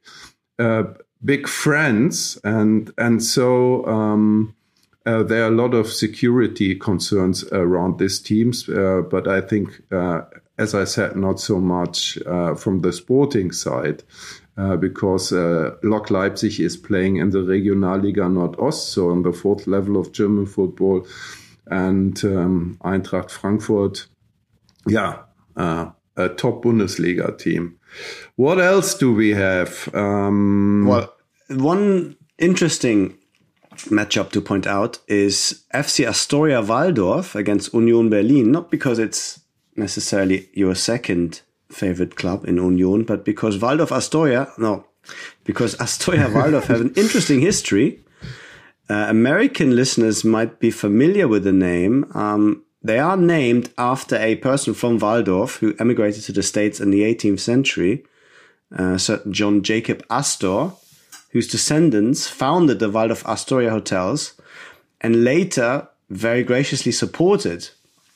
uh, 0.60 0.84
big 1.26 1.48
friends, 1.48 2.40
and 2.44 2.92
and 2.98 3.24
so. 3.24 3.86
Um, 3.86 4.56
uh, 5.08 5.22
there 5.22 5.44
are 5.44 5.50
a 5.50 5.56
lot 5.56 5.76
of 5.76 5.88
security 5.88 6.74
concerns 6.74 7.44
around 7.52 8.00
these 8.00 8.20
teams, 8.20 8.68
uh, 8.68 9.04
but 9.08 9.28
I 9.28 9.40
think, 9.40 9.84
uh, 9.92 10.22
as 10.58 10.74
I 10.74 10.86
said, 10.86 11.16
not 11.16 11.40
so 11.40 11.60
much 11.60 12.18
uh, 12.26 12.56
from 12.56 12.82
the 12.82 12.92
sporting 12.92 13.52
side. 13.52 14.04
Uh, 14.58 14.78
because 14.78 15.34
Lok 15.84 16.10
Leipzig 16.10 16.62
is 16.62 16.78
playing 16.78 17.18
in 17.18 17.32
the 17.32 17.40
Regionalliga 17.40 18.26
Nordost, 18.32 18.88
so 18.88 19.10
on 19.10 19.22
the 19.22 19.34
fourth 19.34 19.68
level 19.68 19.98
of 19.98 20.14
German 20.14 20.46
football, 20.46 21.06
and 21.68 22.24
um, 22.24 22.78
Eintracht 22.82 23.32
Frankfurt, 23.32 24.08
yeah, 24.88 25.24
a 25.58 26.30
top 26.38 26.64
Bundesliga 26.64 27.38
team. 27.38 27.78
What 28.38 28.60
else 28.62 28.94
do 28.94 29.14
we 29.14 29.32
have? 29.32 29.94
Um, 29.94 30.86
well, 30.88 31.14
one 31.50 32.16
interesting 32.38 33.18
matchup 33.90 34.32
to 34.32 34.42
point 34.42 34.66
out 34.66 35.00
is 35.08 35.64
FC 35.74 36.08
Astoria 36.08 36.62
Walldorf 36.62 37.36
against 37.36 37.74
Union 37.74 38.10
Berlin, 38.10 38.52
not 38.52 38.72
because 38.72 39.00
it's 39.00 39.42
necessarily 39.76 40.50
your 40.54 40.76
second 40.76 41.42
favorite 41.70 42.16
club 42.16 42.46
in 42.46 42.58
Union, 42.58 43.04
but 43.04 43.26
because 43.26 43.62
Waldorf 43.62 43.92
Astoria, 43.92 44.52
no, 44.58 44.86
because 45.44 45.80
Astoria 45.80 46.28
Walldorf 46.28 46.66
have 46.66 46.82
an 46.82 46.94
interesting 46.96 47.42
history. 47.42 48.00
Uh, 48.90 49.08
American 49.10 49.76
listeners 49.76 50.24
might 50.24 50.60
be 50.60 50.72
familiar 50.72 51.28
with 51.28 51.44
the 51.44 51.52
name. 51.52 52.06
Um, 52.14 52.64
they 52.84 53.00
are 53.00 53.18
named 53.18 53.72
after 53.80 54.16
a 54.18 54.36
person 54.36 54.76
from 54.76 55.00
Walldorf 55.00 55.58
who 55.58 55.76
emigrated 55.80 56.24
to 56.26 56.32
the 56.32 56.44
States 56.44 56.80
in 56.80 56.92
the 56.92 57.02
18th 57.02 57.40
century, 57.40 58.06
uh, 58.78 58.98
certain 58.98 59.34
John 59.34 59.64
Jacob 59.64 60.06
Astor, 60.10 60.72
whose 61.36 61.50
descendants 61.50 62.30
founded 62.30 62.80
the 62.80 62.90
Waldorf 62.90 63.28
Astoria 63.28 63.70
hotels 63.70 64.36
and 65.02 65.26
later 65.26 65.86
very 66.10 66.44
graciously 66.44 66.94
supported 66.94 67.68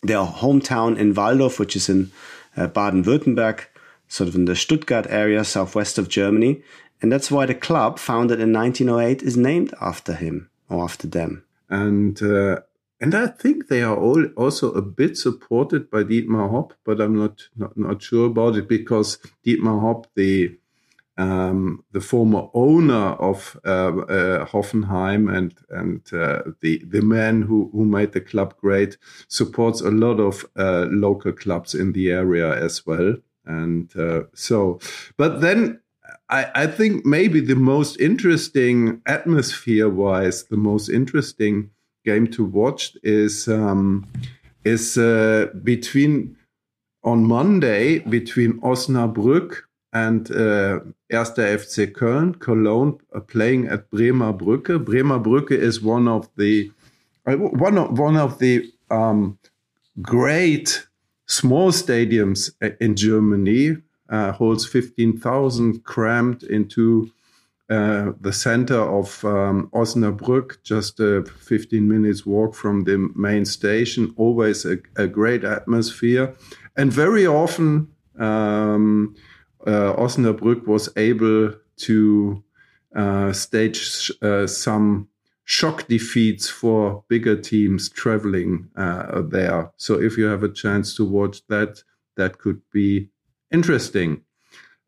their 0.02 0.20
hometown 0.20 0.98
in 0.98 1.14
Walldorf, 1.14 1.60
which 1.60 1.76
is 1.76 1.90
in 1.90 2.12
uh, 2.56 2.68
Baden-Württemberg, 2.68 3.66
sort 4.08 4.30
of 4.30 4.36
in 4.36 4.46
the 4.46 4.56
Stuttgart 4.56 5.06
area, 5.10 5.44
southwest 5.44 5.98
of 5.98 6.08
Germany. 6.08 6.62
And 7.02 7.12
that's 7.12 7.30
why 7.30 7.46
the 7.46 7.56
club, 7.56 8.00
founded 8.00 8.40
in 8.40 8.54
1908, 8.54 9.22
is 9.22 9.36
named 9.36 9.74
after 9.82 10.14
him 10.14 10.50
or 10.70 10.82
after 10.86 11.06
them. 11.06 11.44
And 11.70 12.24
uh, 12.24 12.62
and 13.02 13.14
I 13.14 13.28
think 13.28 13.68
they 13.68 13.82
are 13.82 13.98
all 13.98 14.28
also 14.38 14.72
a 14.72 14.82
bit 14.82 15.18
supported 15.18 15.92
by 15.92 16.04
Dietmar 16.04 16.52
Hopp, 16.52 16.74
but 16.86 17.02
I'm 17.02 17.18
not 17.18 17.50
not, 17.58 17.78
not 17.78 18.02
sure 18.02 18.28
about 18.28 18.56
it 18.56 18.70
because 18.70 19.18
Dietmar 19.46 19.82
Hopp, 19.82 20.08
the 20.16 20.58
um, 21.20 21.84
the 21.92 22.00
former 22.00 22.48
owner 22.54 23.14
of 23.20 23.60
uh, 23.66 23.70
uh, 23.70 24.46
Hoffenheim 24.46 25.28
and 25.36 25.54
and 25.70 26.02
uh, 26.14 26.44
the 26.62 26.82
the 26.86 27.02
man 27.02 27.42
who 27.42 27.70
who 27.74 27.86
made 27.86 28.14
the 28.14 28.22
club 28.22 28.56
great 28.58 28.98
supports 29.28 29.82
a 29.82 29.92
lot 29.92 30.20
of 30.20 30.46
uh, 30.56 30.88
local 30.90 31.34
clubs 31.34 31.76
in 31.76 31.92
the 31.92 32.12
area 32.12 32.56
as 32.64 32.86
well. 32.88 33.16
And 33.46 33.94
uh, 33.98 34.24
so, 34.34 34.80
but 35.18 35.42
then 35.42 35.82
I, 36.30 36.52
I 36.56 36.68
think 36.68 37.06
maybe 37.06 37.42
the 37.42 37.56
most 37.56 38.00
interesting 38.00 39.02
atmosphere 39.06 39.90
wise, 39.90 40.46
the 40.46 40.58
most 40.58 40.88
interesting 40.88 41.72
game 42.06 42.28
to 42.28 42.46
watch 42.46 42.96
is 43.04 43.50
um, 43.50 44.08
is 44.64 44.98
uh, 44.98 45.48
between 45.64 46.38
on 47.04 47.26
Monday 47.26 48.00
between 48.00 48.62
Osnabrück 48.62 49.64
and 49.94 50.30
uh, 50.32 50.80
Erster 51.12 51.58
FC 51.58 51.92
Köln, 51.92 52.40
Cologne 52.40 53.00
uh, 53.14 53.20
playing 53.20 53.68
at 53.68 53.90
Bremer 53.90 54.34
Brücke. 54.34 54.84
Bremer 54.84 55.20
Brücke 55.20 55.52
is 55.52 55.82
one 55.82 56.08
of 56.08 56.30
the 56.38 56.72
uh, 57.26 57.36
one 57.36 57.78
of 57.78 57.98
one 57.98 58.18
of 58.18 58.40
the 58.40 58.72
um, 58.92 59.38
great 60.02 60.88
small 61.26 61.72
stadiums 61.72 62.52
uh, 62.62 62.70
in 62.80 62.96
Germany. 62.96 63.78
Uh, 64.10 64.32
holds 64.32 64.66
fifteen 64.66 65.18
thousand 65.20 65.84
crammed 65.84 66.44
into 66.44 67.12
uh, 67.70 68.14
the 68.22 68.34
center 68.34 68.80
of 68.80 69.24
um, 69.24 69.70
Osnabrück, 69.74 70.58
just 70.64 71.00
a 71.00 71.24
15 71.24 71.88
minutes 71.88 72.26
walk 72.26 72.56
from 72.56 72.84
the 72.86 72.98
main 73.16 73.46
station. 73.46 74.12
Always 74.18 74.66
a, 74.66 74.80
a 74.96 75.06
great 75.08 75.44
atmosphere, 75.44 76.36
and 76.78 76.92
very 76.92 77.28
often. 77.28 77.90
Um, 78.18 79.16
uh, 79.66 79.94
Osnabrück 79.96 80.66
was 80.68 80.90
able 80.96 81.54
to 81.78 82.44
uh, 82.96 83.32
stage 83.34 84.12
uh, 84.22 84.48
some 84.48 85.08
shock 85.46 85.88
defeats 85.88 86.48
for 86.48 87.04
bigger 87.08 87.36
teams 87.36 87.90
traveling 87.90 88.70
uh, 88.76 89.22
there. 89.22 89.72
So 89.78 90.00
if 90.00 90.18
you 90.18 90.26
have 90.26 90.44
a 90.44 90.54
chance 90.54 90.96
to 90.96 91.06
watch 91.06 91.46
that, 91.48 91.84
that 92.18 92.38
could 92.38 92.62
be 92.72 93.10
interesting. 93.52 94.22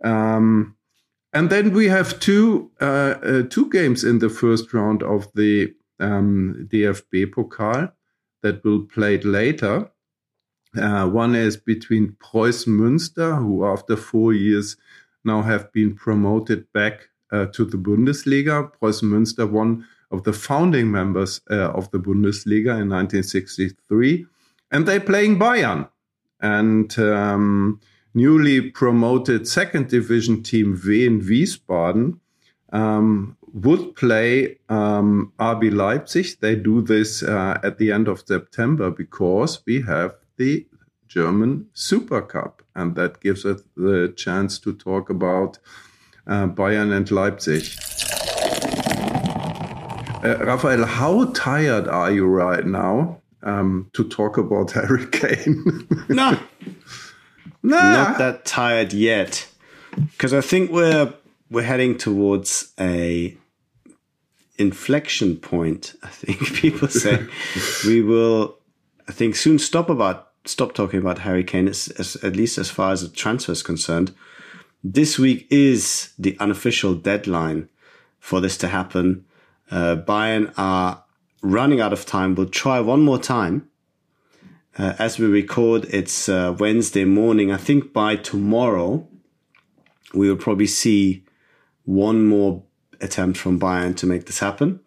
Um, 0.04 0.76
and 1.34 1.50
then 1.50 1.74
we 1.74 1.88
have 1.88 2.20
two 2.20 2.72
uh, 2.82 3.16
uh, 3.24 3.44
two 3.44 3.70
games 3.70 4.04
in 4.04 4.20
the 4.20 4.30
first 4.30 4.74
round 4.74 5.02
of 5.02 5.32
the 5.34 5.74
um, 6.00 6.68
DFB 6.72 7.28
Pokal 7.34 7.92
that 8.44 8.64
will 8.64 8.86
played 8.86 9.24
later. 9.24 9.90
Uh, 10.78 11.08
one 11.08 11.36
is 11.36 11.58
between 11.58 12.16
Preußen 12.20 12.68
Münster, 12.68 13.38
who 13.38 13.66
after 13.66 13.96
four 13.98 14.34
years 14.34 14.78
now 15.24 15.42
have 15.42 15.72
been 15.72 15.96
promoted 15.96 16.72
back 16.74 17.10
uh, 17.32 17.46
to 17.48 17.66
the 17.66 17.78
Bundesliga. 17.78 18.72
Preußen 18.80 19.10
Münster, 19.10 19.50
one 19.50 19.86
of 20.12 20.24
the 20.24 20.34
founding 20.34 20.92
members 20.92 21.42
uh, 21.50 21.72
of 21.72 21.90
the 21.92 22.00
Bundesliga 22.00 22.80
in 22.80 22.90
1963, 22.90 24.26
and 24.72 24.86
they're 24.86 25.00
playing 25.00 25.40
Bayern. 25.40 25.90
And 26.40 26.98
um, 27.00 27.80
newly 28.14 28.72
promoted 28.72 29.48
second 29.48 29.90
division 29.90 30.44
team 30.44 30.76
Wehen 30.76 31.22
Wiesbaden 31.22 32.20
um, 32.72 33.38
would 33.54 33.96
play 33.96 34.58
um, 34.70 35.34
RB 35.40 35.74
Leipzig. 35.74 36.40
They 36.40 36.56
do 36.56 36.82
this 36.82 37.22
uh, 37.22 37.60
at 37.64 37.78
the 37.78 37.92
end 37.92 38.08
of 38.08 38.24
September 38.26 38.90
because 38.90 39.62
we 39.66 39.82
have 39.82 40.16
the 40.42 40.66
German 41.08 41.68
Super 41.74 42.22
Cup. 42.22 42.64
And 42.76 42.96
that 42.96 43.22
gives 43.22 43.46
us 43.46 43.62
the 43.76 44.12
chance 44.16 44.58
to 44.60 44.74
talk 44.74 45.10
about 45.10 45.60
uh, 46.26 46.48
Bayern 46.48 46.92
and 46.98 47.10
Leipzig. 47.12 47.66
Uh, 50.24 50.46
Raphael, 50.46 50.86
how 50.86 51.26
tired 51.34 51.88
are 51.88 52.12
you 52.12 52.26
right 52.26 52.66
now 52.66 53.22
um, 53.44 53.90
to 53.94 54.04
talk 54.04 54.38
about 54.38 54.72
Harry 54.78 55.06
Kane? 55.08 55.88
no, 56.10 56.40
nah. 57.64 57.94
not 57.94 58.18
that 58.18 58.46
tired 58.46 58.94
yet, 58.94 59.48
because 60.12 60.34
I 60.34 60.42
think 60.42 60.72
we're 60.72 61.14
we're 61.50 61.64
heading 61.64 61.98
towards 61.98 62.74
a 62.80 63.36
inflection 64.58 65.36
point. 65.38 65.96
I 66.04 66.10
think 66.10 66.40
people 66.62 66.88
say 66.88 67.28
we 67.86 68.02
will. 68.02 68.58
I 69.08 69.12
think 69.12 69.36
soon 69.36 69.60
stop 69.60 69.90
about 69.90 70.31
stop 70.46 70.74
talking 70.74 71.00
about 71.00 71.20
Harry 71.20 71.44
Kane. 71.44 71.68
As, 71.68 71.88
as, 72.00 72.16
at 72.18 72.36
least 72.36 72.58
as 72.58 72.70
far 72.70 72.92
as 72.92 73.02
the 73.02 73.10
transfer 73.10 73.52
is 73.52 73.64
concerned. 73.64 74.14
This 74.84 75.20
week 75.20 75.48
is 75.52 76.14
the 76.18 76.36
unofficial 76.40 76.96
deadline 76.96 77.70
for 78.20 78.42
this 78.42 78.58
to 78.58 78.68
happen. 78.68 79.26
Uh, 79.70 79.96
Bayern 79.96 80.54
are 80.58 81.04
running 81.42 81.80
out 81.80 81.94
of 81.94 82.06
time. 82.06 82.36
We'll 82.36 82.50
try 82.50 82.80
one 82.80 83.02
more 83.02 83.20
time. 83.20 83.70
Uh, 84.78 84.94
as 84.98 85.20
we 85.20 85.28
record, 85.28 85.86
it's 85.86 86.30
uh, 86.30 86.56
Wednesday 86.58 87.06
morning. 87.06 87.52
I 87.52 87.58
think 87.58 87.94
by 87.94 88.16
tomorrow, 88.16 89.08
we 90.14 90.30
will 90.30 90.38
probably 90.38 90.68
see 90.68 91.26
one 91.84 92.26
more 92.26 92.64
attempt 93.02 93.38
from 93.38 93.60
Bayern 93.60 93.96
to 93.98 94.06
make 94.06 94.26
this 94.26 94.40
happen. 94.40 94.80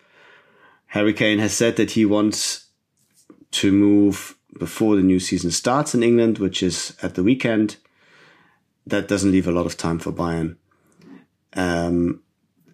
Harry 0.87 1.13
Kane 1.13 1.39
has 1.39 1.53
said 1.53 1.77
that 1.77 1.93
he 1.93 2.05
wants 2.05 2.69
to 3.51 3.73
move 3.73 4.37
before 4.59 4.97
the 4.97 5.03
new 5.03 5.21
season 5.21 5.51
starts 5.51 5.95
in 5.95 6.03
England, 6.03 6.39
which 6.39 6.63
is 6.63 6.97
at 7.03 7.15
the 7.15 7.23
weekend. 7.23 7.77
That 8.87 9.09
doesn't 9.09 9.33
leave 9.33 9.49
a 9.49 9.53
lot 9.53 9.67
of 9.67 9.77
time 9.77 9.99
for 9.99 10.13
Bayern. 10.13 10.57
Um, 11.55 12.23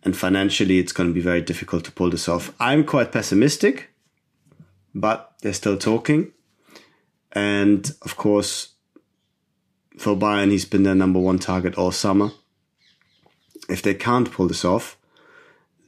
and 0.02 0.16
financially, 0.16 0.78
it's 0.78 0.92
going 0.92 1.08
to 1.08 1.14
be 1.14 1.20
very 1.20 1.42
difficult 1.42 1.84
to 1.84 1.92
pull 1.92 2.10
this 2.10 2.28
off. 2.28 2.52
I'm 2.58 2.84
quite 2.84 3.12
pessimistic, 3.12 3.90
but 4.94 5.34
they're 5.42 5.52
still 5.52 5.76
talking. 5.76 6.32
And 7.32 7.92
of 8.02 8.16
course, 8.16 8.74
for 9.98 10.16
Bayern, 10.16 10.50
he's 10.50 10.64
been 10.64 10.82
their 10.82 10.94
number 10.94 11.20
one 11.20 11.38
target 11.38 11.76
all 11.76 11.92
summer. 11.92 12.30
If 13.68 13.82
they 13.82 13.94
can't 13.94 14.32
pull 14.32 14.48
this 14.48 14.64
off, 14.64 14.96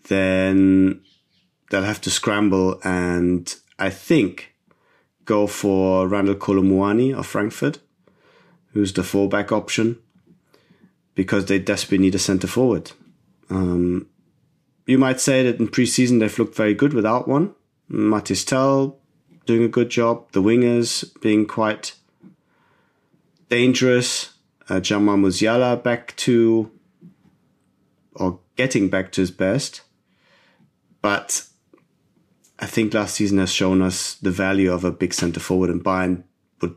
then 0.08 1.00
they'll 1.70 1.82
have 1.82 2.00
to 2.02 2.10
scramble 2.10 2.78
and 2.84 3.56
I 3.78 3.90
think 3.90 4.51
go 5.24 5.46
for 5.46 6.08
Randal 6.08 6.34
Kolo 6.34 6.62
Muani 6.62 7.14
of 7.14 7.26
Frankfurt, 7.26 7.78
who's 8.72 8.92
the 8.92 9.02
fullback 9.02 9.52
option, 9.52 9.98
because 11.14 11.46
they 11.46 11.58
desperately 11.58 11.98
need 12.06 12.14
a 12.14 12.18
centre 12.18 12.46
forward. 12.46 12.92
Um, 13.50 14.08
you 14.86 14.98
might 14.98 15.20
say 15.20 15.42
that 15.44 15.60
in 15.60 15.68
preseason 15.68 16.20
they've 16.20 16.38
looked 16.38 16.56
very 16.56 16.74
good 16.74 16.94
without 16.94 17.28
one. 17.28 17.54
Mathys 17.90 18.46
Tel 18.46 18.98
doing 19.46 19.62
a 19.62 19.68
good 19.68 19.90
job. 19.90 20.30
The 20.32 20.42
wingers 20.42 21.04
being 21.20 21.46
quite 21.46 21.94
dangerous. 23.48 24.34
Uh, 24.68 24.80
Jamal 24.80 25.18
back 25.76 26.16
to, 26.16 26.70
or 28.14 28.40
getting 28.56 28.88
back 28.88 29.12
to 29.12 29.20
his 29.20 29.30
best. 29.30 29.82
But 31.02 31.46
I 32.62 32.66
think 32.66 32.94
last 32.94 33.16
season 33.16 33.38
has 33.38 33.52
shown 33.52 33.82
us 33.82 34.14
the 34.14 34.30
value 34.30 34.72
of 34.72 34.84
a 34.84 34.92
big 34.92 35.12
centre 35.12 35.40
forward, 35.40 35.68
and 35.68 35.82
Bayern 35.82 36.22
would 36.60 36.76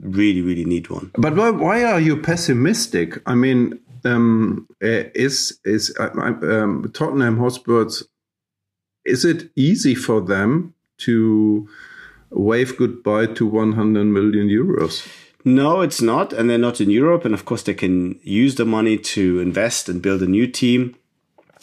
really, 0.00 0.42
really 0.42 0.64
need 0.64 0.90
one. 0.90 1.12
But 1.16 1.36
why, 1.36 1.50
why 1.50 1.84
are 1.84 2.00
you 2.00 2.20
pessimistic? 2.20 3.22
I 3.24 3.36
mean, 3.36 3.78
um, 4.04 4.66
eh, 4.82 5.10
is 5.14 5.60
is 5.64 5.96
um, 6.00 6.90
Tottenham 6.92 7.38
Hotspurs? 7.38 8.02
Is 9.04 9.24
it 9.24 9.50
easy 9.54 9.94
for 9.94 10.20
them 10.20 10.74
to 10.98 11.68
wave 12.30 12.76
goodbye 12.76 13.26
to 13.26 13.46
100 13.46 14.04
million 14.04 14.48
euros? 14.48 15.06
No, 15.44 15.82
it's 15.82 16.02
not, 16.02 16.32
and 16.32 16.50
they're 16.50 16.58
not 16.58 16.80
in 16.80 16.90
Europe. 16.90 17.24
And 17.24 17.34
of 17.34 17.44
course, 17.44 17.62
they 17.62 17.74
can 17.74 18.18
use 18.24 18.56
the 18.56 18.64
money 18.64 18.98
to 18.98 19.38
invest 19.38 19.88
and 19.88 20.02
build 20.02 20.22
a 20.22 20.26
new 20.26 20.48
team 20.48 20.96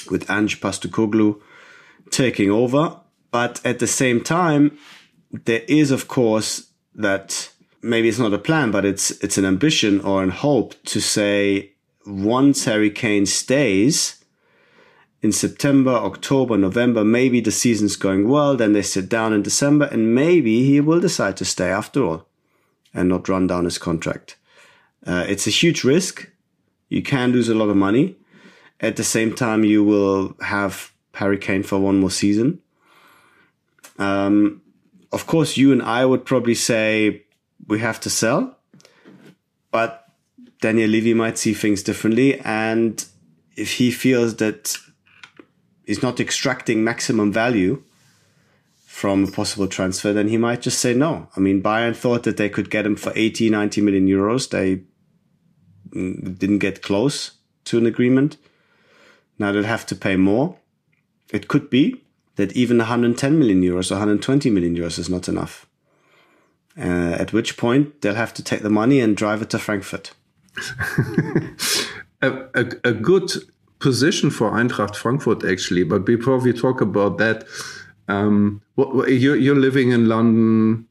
with 0.10 0.30
Ange 0.30 0.62
Postecoglou 0.62 1.42
taking 2.10 2.50
over. 2.50 3.01
But 3.31 3.63
at 3.65 3.79
the 3.79 3.88
same 3.88 4.21
time, 4.21 4.77
there 5.32 5.63
is, 5.67 5.91
of 5.91 6.08
course, 6.08 6.71
that 6.95 7.51
maybe 7.82 8.10
it's 8.10 8.19
not 8.19 8.34
a 8.34 8.39
plan, 8.39 8.71
but 8.71 8.86
it's 8.86 9.12
it's 9.23 9.38
an 9.38 9.45
ambition 9.45 10.01
or 10.01 10.23
an 10.23 10.32
hope 10.32 10.75
to 10.86 10.99
say 10.99 11.73
once 12.06 12.65
Harry 12.65 12.89
Kane 12.89 13.25
stays 13.25 14.19
in 15.21 15.32
September, 15.32 15.91
October, 15.91 16.58
November, 16.58 17.04
maybe 17.04 17.41
the 17.41 17.51
season's 17.51 17.95
going 17.95 18.27
well, 18.27 18.56
then 18.56 18.73
they 18.73 18.82
sit 18.82 19.10
down 19.10 19.34
in 19.34 19.41
December 19.43 19.86
and 19.86 20.15
maybe 20.15 20.63
he 20.63 20.80
will 20.80 20.99
decide 20.99 21.36
to 21.38 21.45
stay 21.45 21.69
after 21.69 22.04
all 22.04 22.25
and 22.93 23.10
not 23.10 23.27
run 23.27 23.45
down 23.45 23.65
his 23.65 23.77
contract. 23.77 24.38
Uh, 25.06 25.25
it's 25.27 25.45
a 25.45 25.51
huge 25.51 25.84
risk. 25.84 26.30
You 26.88 27.01
can 27.01 27.32
lose 27.32 27.49
a 27.49 27.56
lot 27.56 27.69
of 27.69 27.75
money. 27.75 28.15
At 28.80 28.95
the 28.95 29.04
same 29.04 29.36
time, 29.36 29.63
you 29.65 29.84
will 29.84 30.36
have 30.41 30.93
Harry 31.15 31.38
Kane 31.38 31.63
for 31.63 31.80
one 31.80 31.99
more 31.99 32.12
season. 32.12 32.62
Um, 33.99 34.62
of 35.12 35.27
course, 35.27 35.57
you 35.57 35.71
and 35.71 35.81
I 35.81 36.05
would 36.05 36.25
probably 36.25 36.55
say 36.55 37.23
we 37.67 37.79
have 37.79 37.99
to 38.01 38.09
sell, 38.09 38.57
but 39.71 40.05
Daniel 40.62 40.89
Levy 40.89 41.13
might 41.13 41.38
see 41.38 41.53
things 41.53 41.83
differently. 41.83 42.39
And 42.39 43.03
if 43.55 43.73
he 43.73 43.91
feels 43.91 44.38
that 44.38 44.75
he's 45.85 46.01
not 46.01 46.19
extracting 46.19 46.83
maximum 46.83 47.31
value 47.31 47.83
from 48.85 49.25
a 49.25 49.31
possible 49.31 49.67
transfer, 49.67 50.13
then 50.13 50.27
he 50.27 50.38
might 50.38 50.62
just 50.62 50.79
say 50.79 50.93
no. 50.93 51.27
I 51.35 51.39
mean, 51.39 51.62
Bayern 51.62 51.95
thought 51.95 52.23
that 52.23 52.38
they 52.38 52.49
could 52.49 52.69
get 52.69 52.85
him 52.85 52.95
for 52.95 53.12
80, 53.15 53.49
90 53.49 53.81
million 53.81 54.07
euros. 54.07 54.49
They 54.49 54.83
mm, 55.89 56.38
didn't 56.38 56.59
get 56.59 56.81
close 56.81 57.31
to 57.65 57.77
an 57.77 57.85
agreement. 57.85 58.38
Now 59.38 59.51
they'll 59.51 59.63
have 59.63 59.85
to 59.88 59.95
pay 59.95 60.15
more. 60.17 60.57
It 61.31 61.47
could 61.47 61.69
be 61.69 62.03
that 62.39 62.54
even 62.54 62.78
110 62.78 63.38
million 63.38 63.62
euros 63.62 63.91
or 63.91 63.95
120 63.95 64.49
million 64.49 64.73
euros 64.73 64.97
is 64.97 65.10
not 65.10 65.28
enough. 65.28 65.67
Uh, 66.78 67.17
at 67.19 67.34
which 67.34 67.58
point 67.58 68.02
they'll 68.02 68.15
have 68.15 68.34
to 68.34 68.41
take 68.41 68.62
the 68.62 68.69
money 68.69 69.02
and 69.02 69.17
drive 69.17 69.41
it 69.41 69.49
to 69.49 69.60
Frankfurt. 69.60 70.13
a, 72.21 72.30
a, 72.56 72.65
a, 72.86 72.93
good 72.93 73.30
position 73.80 74.30
for 74.30 74.52
Eintracht 74.52 74.95
Frankfurt, 74.95 75.43
actually. 75.43 75.84
But 75.84 76.06
before 76.06 76.38
we 76.38 76.54
talk 76.54 76.80
about 76.80 77.17
that, 77.17 77.43
um, 78.08 78.62
what, 78.75 79.10
you're, 79.10 79.36
you're 79.36 79.60
living 79.60 79.91
in 79.91 80.08
London. 80.08 80.88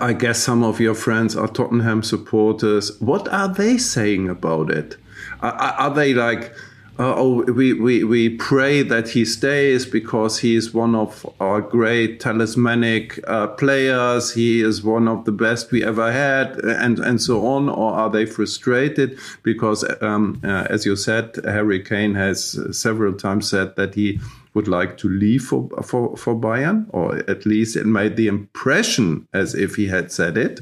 I 0.00 0.12
guess 0.12 0.42
some 0.42 0.64
of 0.64 0.80
your 0.80 0.96
friends 0.96 1.36
are 1.36 1.46
Tottenham 1.46 2.02
supporters. 2.02 3.00
What 3.00 3.28
are 3.28 3.46
they 3.46 3.78
saying 3.78 4.28
about 4.28 4.72
it? 4.72 4.96
Are, 5.40 5.52
are 5.52 5.94
they 5.94 6.14
like, 6.14 6.52
uh, 6.98 7.14
oh, 7.16 7.42
we, 7.52 7.72
we, 7.72 8.04
we 8.04 8.28
pray 8.28 8.82
that 8.82 9.08
he 9.08 9.24
stays 9.24 9.84
because 9.84 10.38
he 10.38 10.54
is 10.54 10.72
one 10.72 10.94
of 10.94 11.26
our 11.40 11.60
great 11.60 12.20
talismanic 12.20 13.18
uh, 13.26 13.48
players. 13.48 14.34
He 14.34 14.60
is 14.60 14.82
one 14.82 15.08
of 15.08 15.24
the 15.24 15.32
best 15.32 15.72
we 15.72 15.82
ever 15.82 16.12
had, 16.12 16.56
and, 16.58 17.00
and 17.00 17.20
so 17.20 17.46
on. 17.46 17.68
Or 17.68 17.92
are 17.92 18.10
they 18.10 18.26
frustrated 18.26 19.18
because, 19.42 19.84
um, 20.02 20.40
uh, 20.44 20.66
as 20.70 20.86
you 20.86 20.94
said, 20.94 21.36
Harry 21.44 21.82
Kane 21.82 22.14
has 22.14 22.58
several 22.70 23.14
times 23.14 23.50
said 23.50 23.74
that 23.76 23.94
he 23.94 24.20
would 24.54 24.68
like 24.68 24.96
to 24.98 25.08
leave 25.08 25.42
for, 25.42 25.68
for, 25.82 26.16
for 26.16 26.34
Bayern, 26.34 26.86
or 26.90 27.16
at 27.28 27.44
least 27.44 27.74
it 27.76 27.86
made 27.86 28.16
the 28.16 28.28
impression 28.28 29.26
as 29.32 29.54
if 29.54 29.74
he 29.74 29.88
had 29.88 30.12
said 30.12 30.36
it. 30.36 30.60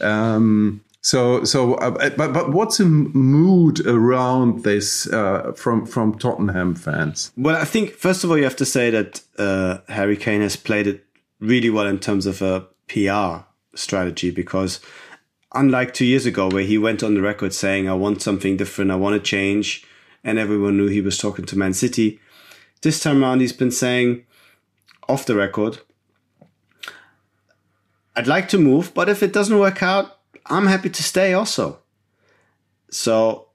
Um, 0.00 0.80
so, 1.08 1.42
so, 1.42 1.72
uh, 1.76 2.10
but, 2.10 2.34
but 2.34 2.50
what's 2.52 2.76
the 2.76 2.84
mood 2.84 3.80
around 3.86 4.62
this 4.62 5.06
uh, 5.10 5.52
from 5.56 5.86
from 5.86 6.18
Tottenham 6.18 6.74
fans? 6.74 7.32
Well, 7.34 7.56
I 7.56 7.64
think 7.64 7.92
first 7.92 8.24
of 8.24 8.30
all 8.30 8.36
you 8.36 8.44
have 8.44 8.56
to 8.56 8.66
say 8.66 8.90
that 8.90 9.22
uh, 9.38 9.78
Harry 9.88 10.18
Kane 10.18 10.42
has 10.42 10.54
played 10.54 10.86
it 10.86 11.06
really 11.40 11.70
well 11.70 11.86
in 11.86 11.98
terms 11.98 12.26
of 12.26 12.42
a 12.42 12.66
PR 12.88 13.46
strategy 13.74 14.30
because 14.30 14.80
unlike 15.54 15.94
two 15.94 16.04
years 16.04 16.26
ago 16.26 16.50
where 16.50 16.64
he 16.64 16.76
went 16.76 17.02
on 17.02 17.14
the 17.14 17.22
record 17.22 17.54
saying 17.54 17.88
I 17.88 17.94
want 17.94 18.20
something 18.20 18.58
different, 18.58 18.90
I 18.90 18.96
want 18.96 19.14
to 19.14 19.30
change, 19.30 19.86
and 20.22 20.38
everyone 20.38 20.76
knew 20.76 20.88
he 20.88 21.00
was 21.00 21.16
talking 21.16 21.46
to 21.46 21.56
Man 21.56 21.72
City. 21.72 22.20
This 22.82 23.00
time 23.00 23.24
around, 23.24 23.40
he's 23.40 23.54
been 23.54 23.70
saying 23.70 24.26
off 25.08 25.24
the 25.24 25.36
record, 25.36 25.78
I'd 28.14 28.26
like 28.26 28.50
to 28.50 28.58
move, 28.58 28.92
but 28.92 29.08
if 29.08 29.22
it 29.22 29.32
doesn't 29.32 29.58
work 29.58 29.82
out, 29.82 30.17
I'm 30.48 30.66
happy 30.66 30.90
to 30.90 31.02
stay 31.02 31.32
also. 31.34 31.80
So 32.90 33.48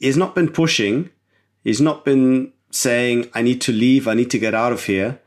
he's 0.00 0.16
not 0.16 0.34
been 0.34 0.50
pushing. 0.50 1.10
He's 1.62 1.80
not 1.80 2.04
been 2.04 2.52
saying, 2.70 3.30
I 3.34 3.42
need 3.42 3.60
to 3.62 3.72
leave, 3.72 4.06
I 4.06 4.14
need 4.14 4.30
to 4.30 4.38
get 4.38 4.54
out 4.54 4.72
of 4.72 4.84
here. 4.84 5.20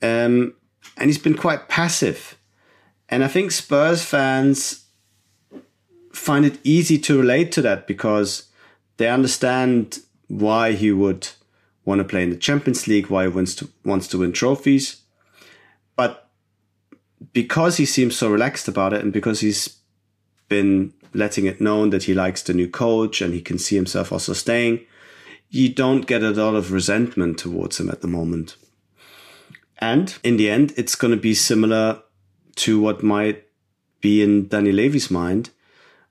Um, 0.00 0.54
and 0.96 1.08
he's 1.08 1.18
been 1.18 1.36
quite 1.36 1.68
passive. 1.68 2.36
And 3.08 3.24
I 3.24 3.28
think 3.28 3.52
Spurs 3.52 4.04
fans 4.04 4.84
find 6.12 6.44
it 6.44 6.58
easy 6.64 6.98
to 6.98 7.18
relate 7.18 7.52
to 7.52 7.62
that 7.62 7.86
because 7.86 8.48
they 8.96 9.08
understand 9.08 10.00
why 10.28 10.72
he 10.72 10.92
would 10.92 11.28
want 11.84 11.98
to 11.98 12.04
play 12.04 12.22
in 12.22 12.30
the 12.30 12.36
Champions 12.36 12.86
League, 12.86 13.08
why 13.08 13.24
he 13.24 13.28
wants 13.28 13.54
to, 13.56 13.68
wants 13.84 14.08
to 14.08 14.18
win 14.18 14.32
trophies. 14.32 15.02
But 15.96 16.30
because 17.32 17.76
he 17.76 17.86
seems 17.86 18.16
so 18.16 18.30
relaxed 18.30 18.68
about 18.68 18.92
it 18.92 19.02
and 19.02 19.12
because 19.12 19.40
he's 19.40 19.78
been 20.52 20.92
letting 21.14 21.46
it 21.46 21.60
known 21.60 21.90
that 21.90 22.04
he 22.04 22.14
likes 22.14 22.42
the 22.42 22.54
new 22.54 22.68
coach 22.68 23.20
and 23.22 23.32
he 23.32 23.40
can 23.40 23.58
see 23.58 23.76
himself 23.76 24.12
also 24.12 24.34
staying, 24.34 24.80
you 25.48 25.68
don't 25.68 26.06
get 26.06 26.22
a 26.22 26.30
lot 26.30 26.54
of 26.54 26.72
resentment 26.72 27.38
towards 27.38 27.80
him 27.80 27.88
at 27.88 28.00
the 28.02 28.08
moment. 28.08 28.56
And 29.78 30.14
in 30.22 30.36
the 30.36 30.50
end, 30.50 30.72
it's 30.76 30.94
going 30.94 31.10
to 31.10 31.20
be 31.30 31.34
similar 31.34 32.02
to 32.64 32.80
what 32.80 33.02
might 33.02 33.44
be 34.00 34.22
in 34.22 34.48
Danny 34.48 34.72
Levy's 34.72 35.10
mind. 35.10 35.50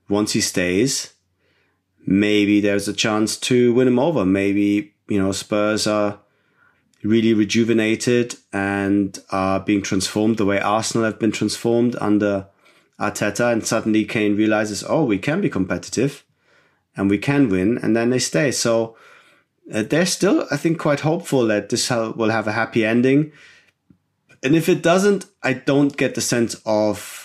Once 0.08 0.32
he 0.32 0.40
stays, 0.40 1.14
maybe 2.04 2.60
there's 2.60 2.88
a 2.88 2.92
chance 2.92 3.36
to 3.48 3.72
win 3.74 3.88
him 3.88 3.98
over. 3.98 4.24
Maybe, 4.24 4.94
you 5.08 5.22
know, 5.22 5.32
Spurs 5.32 5.86
are 5.86 6.18
really 7.02 7.34
rejuvenated 7.34 8.36
and 8.52 9.18
are 9.30 9.60
being 9.60 9.82
transformed 9.82 10.36
the 10.36 10.46
way 10.46 10.60
Arsenal 10.60 11.04
have 11.04 11.18
been 11.18 11.32
transformed 11.32 11.96
under 12.00 12.46
Arteta. 13.00 13.52
And 13.52 13.66
suddenly 13.66 14.04
Kane 14.04 14.36
realizes, 14.36 14.84
oh, 14.86 15.04
we 15.04 15.18
can 15.18 15.40
be 15.40 15.50
competitive 15.50 16.24
and 16.96 17.08
we 17.10 17.18
can 17.18 17.48
win. 17.48 17.78
And 17.78 17.96
then 17.96 18.10
they 18.10 18.18
stay. 18.18 18.50
So 18.50 18.96
uh, 19.72 19.82
they're 19.82 20.06
still, 20.06 20.46
I 20.50 20.56
think, 20.56 20.78
quite 20.78 21.00
hopeful 21.00 21.46
that 21.46 21.68
this 21.68 21.90
will 21.90 22.30
have 22.30 22.46
a 22.46 22.52
happy 22.52 22.84
ending. 22.84 23.32
And 24.42 24.56
if 24.56 24.68
it 24.68 24.82
doesn't, 24.82 25.26
I 25.42 25.52
don't 25.52 25.96
get 25.96 26.14
the 26.14 26.20
sense 26.20 26.60
of 26.66 27.18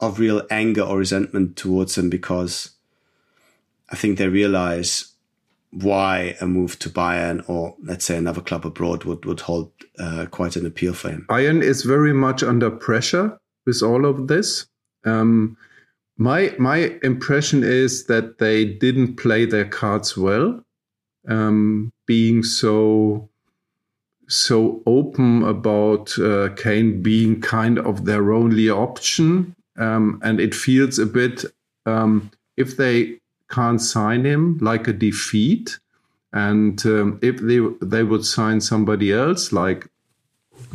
of 0.00 0.18
real 0.18 0.42
anger 0.50 0.82
or 0.82 0.98
resentment 0.98 1.56
towards 1.56 1.96
him 1.96 2.10
because 2.10 2.70
I 3.90 3.96
think 3.96 4.18
they 4.18 4.28
realize 4.28 5.12
why 5.70 6.36
a 6.40 6.46
move 6.46 6.78
to 6.80 6.90
Bayern 6.90 7.48
or 7.48 7.74
let's 7.82 8.04
say 8.04 8.16
another 8.16 8.40
club 8.40 8.66
abroad 8.66 9.04
would 9.04 9.24
would 9.24 9.40
hold 9.40 9.72
uh, 9.98 10.26
quite 10.30 10.56
an 10.56 10.66
appeal 10.66 10.94
for 10.94 11.10
him. 11.10 11.26
Bayern 11.28 11.62
is 11.62 11.82
very 11.82 12.12
much 12.12 12.42
under 12.42 12.70
pressure 12.70 13.38
with 13.66 13.82
all 13.82 14.04
of 14.04 14.28
this. 14.28 14.66
Um, 15.04 15.56
my 16.16 16.54
my 16.58 16.98
impression 17.02 17.64
is 17.64 18.06
that 18.06 18.38
they 18.38 18.64
didn't 18.64 19.16
play 19.16 19.44
their 19.44 19.64
cards 19.64 20.16
well, 20.16 20.64
um, 21.28 21.92
being 22.06 22.42
so 22.42 23.28
so 24.28 24.82
open 24.86 25.42
about 25.42 26.18
uh, 26.18 26.48
Kane 26.56 27.02
being 27.02 27.40
kind 27.40 27.78
of 27.78 28.04
their 28.04 28.32
only 28.32 28.70
option, 28.70 29.54
um, 29.76 30.20
and 30.22 30.40
it 30.40 30.54
feels 30.54 30.98
a 30.98 31.06
bit 31.06 31.44
um, 31.84 32.30
if 32.56 32.76
they 32.76 33.18
can't 33.50 33.80
sign 33.80 34.24
him 34.24 34.58
like 34.60 34.88
a 34.88 34.92
defeat, 34.92 35.78
and 36.32 36.84
um, 36.86 37.18
if 37.22 37.38
they 37.40 37.60
they 37.82 38.02
would 38.02 38.24
sign 38.24 38.60
somebody 38.60 39.12
else 39.12 39.52
like 39.52 39.88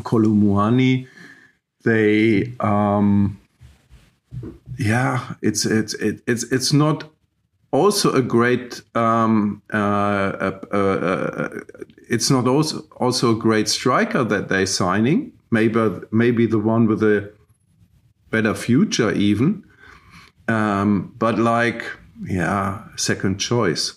Kolo 0.03 0.29
Muani, 0.29 1.07
they 1.83 2.53
um, 2.59 3.39
yeah, 4.77 5.35
it's 5.41 5.65
it's 5.65 5.93
it, 5.95 6.21
it's 6.27 6.43
it's 6.51 6.73
not 6.73 7.09
also 7.71 8.11
a 8.13 8.21
great 8.21 8.81
um, 8.95 9.61
uh, 9.73 9.77
uh, 9.77 10.59
uh, 10.71 10.77
uh, 10.77 11.49
it's 12.09 12.29
not 12.29 12.47
also 12.47 12.81
also 12.97 13.31
a 13.31 13.35
great 13.35 13.67
striker 13.67 14.23
that 14.23 14.49
they're 14.49 14.65
signing. 14.65 15.33
Maybe 15.51 15.79
maybe 16.11 16.45
the 16.45 16.59
one 16.59 16.87
with 16.87 17.03
a 17.03 17.31
better 18.29 18.53
future 18.53 19.11
even. 19.11 19.63
Um, 20.47 21.13
but 21.17 21.37
like 21.37 21.83
yeah 22.23 22.83
second 22.95 23.39
choice. 23.39 23.95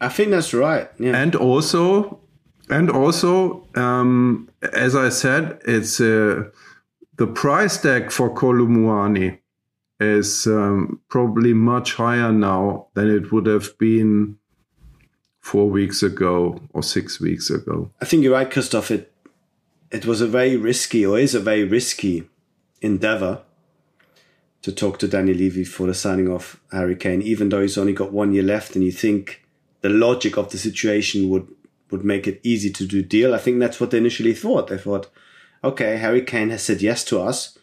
I 0.00 0.08
think 0.08 0.30
that's 0.30 0.54
right 0.54 0.88
yeah. 0.98 1.14
and 1.14 1.34
also 1.34 2.20
and 2.70 2.90
also 2.90 3.66
um, 3.74 4.48
as 4.72 4.96
i 4.96 5.10
said 5.10 5.60
it's 5.66 6.00
uh, 6.00 6.44
the 7.16 7.26
price 7.26 7.76
tag 7.82 8.10
for 8.10 8.32
Kolo 8.34 8.66
Muani 8.66 9.38
is 10.00 10.46
um, 10.46 11.00
probably 11.08 11.52
much 11.52 11.94
higher 11.94 12.32
now 12.32 12.86
than 12.94 13.08
it 13.08 13.30
would 13.30 13.46
have 13.46 13.76
been 13.78 14.38
four 15.40 15.68
weeks 15.68 16.02
ago 16.02 16.60
or 16.72 16.82
six 16.82 17.20
weeks 17.20 17.50
ago. 17.50 17.90
I 18.00 18.06
think 18.06 18.22
you're 18.22 18.32
right, 18.32 18.50
Christoph. 18.50 18.90
It 18.90 19.12
it 19.90 20.06
was 20.06 20.20
a 20.20 20.26
very 20.26 20.56
risky, 20.56 21.04
or 21.04 21.18
is 21.18 21.34
a 21.34 21.40
very 21.40 21.64
risky 21.64 22.28
endeavor 22.80 23.42
to 24.62 24.72
talk 24.72 24.98
to 24.98 25.08
Danny 25.08 25.34
Levy 25.34 25.64
for 25.64 25.86
the 25.86 25.94
signing 25.94 26.28
of 26.28 26.60
Harry 26.70 26.96
Kane, 26.96 27.22
even 27.22 27.48
though 27.48 27.62
he's 27.62 27.78
only 27.78 27.92
got 27.92 28.12
one 28.12 28.32
year 28.32 28.42
left, 28.42 28.74
and 28.74 28.84
you 28.84 28.92
think 28.92 29.44
the 29.80 29.88
logic 29.88 30.36
of 30.36 30.50
the 30.50 30.58
situation 30.58 31.28
would 31.28 31.48
would 31.90 32.04
make 32.04 32.26
it 32.26 32.40
easy 32.42 32.70
to 32.70 32.86
do 32.86 33.02
deal. 33.02 33.34
I 33.34 33.38
think 33.38 33.58
that's 33.58 33.80
what 33.80 33.90
they 33.90 33.98
initially 33.98 34.32
thought. 34.32 34.68
They 34.68 34.78
thought, 34.78 35.10
okay, 35.64 35.96
Harry 35.96 36.22
Kane 36.22 36.50
has 36.50 36.62
said 36.62 36.80
yes 36.80 37.04
to 37.06 37.20
us 37.20 37.58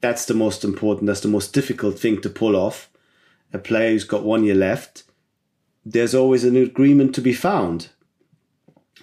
that's 0.00 0.24
the 0.24 0.34
most 0.34 0.64
important, 0.64 1.06
that's 1.06 1.20
the 1.20 1.28
most 1.28 1.52
difficult 1.52 1.98
thing 1.98 2.20
to 2.22 2.30
pull 2.30 2.56
off. 2.56 2.90
A 3.52 3.58
player 3.58 3.90
who's 3.90 4.04
got 4.04 4.24
one 4.24 4.44
year 4.44 4.54
left, 4.54 5.04
there's 5.84 6.14
always 6.14 6.44
an 6.44 6.56
agreement 6.56 7.14
to 7.14 7.20
be 7.20 7.32
found. 7.32 7.88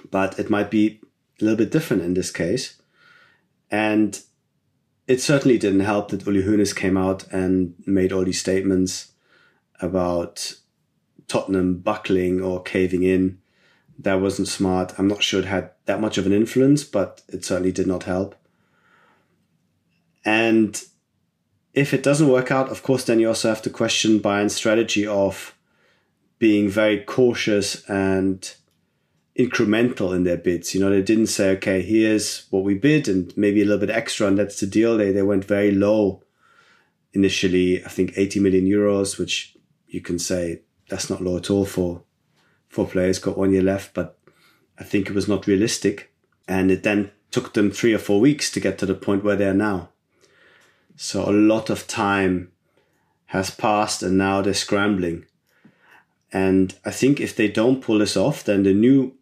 But 0.09 0.39
it 0.39 0.49
might 0.49 0.71
be 0.71 1.01
a 1.39 1.43
little 1.43 1.57
bit 1.57 1.71
different 1.71 2.03
in 2.03 2.13
this 2.13 2.31
case. 2.31 2.81
And 3.69 4.19
it 5.07 5.21
certainly 5.21 5.57
didn't 5.57 5.81
help 5.81 6.09
that 6.09 6.25
Uli 6.25 6.43
Hoeneß 6.43 6.75
came 6.75 6.97
out 6.97 7.27
and 7.31 7.75
made 7.85 8.11
all 8.11 8.23
these 8.23 8.39
statements 8.39 9.11
about 9.79 10.55
Tottenham 11.27 11.79
buckling 11.79 12.41
or 12.41 12.61
caving 12.61 13.03
in. 13.03 13.39
That 13.99 14.21
wasn't 14.21 14.47
smart. 14.47 14.93
I'm 14.97 15.07
not 15.07 15.23
sure 15.23 15.39
it 15.39 15.45
had 15.45 15.71
that 15.85 16.01
much 16.01 16.17
of 16.17 16.25
an 16.25 16.33
influence, 16.33 16.83
but 16.83 17.21
it 17.27 17.43
certainly 17.43 17.71
did 17.71 17.87
not 17.87 18.03
help. 18.03 18.35
And 20.27 20.83
if 21.73 21.93
it 21.93 22.03
doesn't 22.03 22.27
work 22.27 22.51
out, 22.51 22.67
of 22.67 22.83
course, 22.83 23.05
then 23.05 23.21
you 23.21 23.29
also 23.29 23.47
have 23.47 23.61
to 23.61 23.69
question 23.69 24.19
Bayern's 24.19 24.53
strategy 24.53 25.07
of 25.07 25.55
being 26.37 26.67
very 26.67 26.99
cautious 26.99 27.89
and 27.89 28.53
incremental 29.39 30.13
in 30.13 30.25
their 30.25 30.35
bids. 30.35 30.75
You 30.75 30.81
know, 30.81 30.89
they 30.89 31.01
didn't 31.01 31.27
say, 31.27 31.51
okay, 31.51 31.81
here's 31.81 32.45
what 32.49 32.65
we 32.65 32.73
bid 32.73 33.07
and 33.07 33.35
maybe 33.37 33.61
a 33.61 33.65
little 33.65 33.79
bit 33.79 33.95
extra, 33.95 34.27
and 34.27 34.37
that's 34.37 34.59
the 34.59 34.67
deal. 34.67 34.97
They 34.97 35.13
they 35.13 35.21
went 35.21 35.45
very 35.45 35.71
low 35.71 36.23
initially. 37.13 37.85
I 37.85 37.87
think 37.87 38.17
80 38.17 38.41
million 38.41 38.65
euros, 38.65 39.17
which 39.17 39.55
you 39.87 40.01
can 40.01 40.19
say 40.19 40.63
that's 40.89 41.09
not 41.09 41.21
low 41.21 41.37
at 41.37 41.49
all 41.49 41.63
for 41.63 42.03
for 42.67 42.85
players 42.85 43.17
got 43.17 43.37
one 43.37 43.53
year 43.53 43.63
left, 43.63 43.93
but 43.93 44.19
I 44.77 44.83
think 44.83 45.07
it 45.07 45.15
was 45.15 45.29
not 45.29 45.47
realistic. 45.47 46.11
And 46.49 46.69
it 46.69 46.83
then 46.83 47.11
took 47.31 47.53
them 47.53 47.71
three 47.71 47.93
or 47.93 47.97
four 47.97 48.19
weeks 48.19 48.51
to 48.51 48.59
get 48.59 48.77
to 48.79 48.85
the 48.85 48.93
point 48.93 49.23
where 49.23 49.37
they 49.37 49.47
are 49.47 49.53
now. 49.53 49.91
So 50.97 51.29
a 51.29 51.31
lot 51.31 51.69
of 51.69 51.87
time 51.87 52.51
has 53.27 53.51
passed 53.51 54.01
and 54.01 54.17
now 54.17 54.41
they're 54.41 54.53
scrambling. 54.53 55.25
And 56.33 56.75
I 56.83 56.91
think 56.91 57.21
if 57.21 57.35
they 57.35 57.47
don't 57.47 57.81
pull 57.81 57.99
this 57.99 58.17
off, 58.17 58.43
then 58.43 58.63
the 58.63 58.73
new 58.73 59.15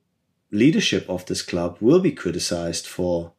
leadership 0.51 1.05
of 1.09 1.25
this 1.25 1.41
club 1.41 1.77
will 1.81 1.99
be 1.99 2.11
criticized 2.11 2.88
for 2.88 3.33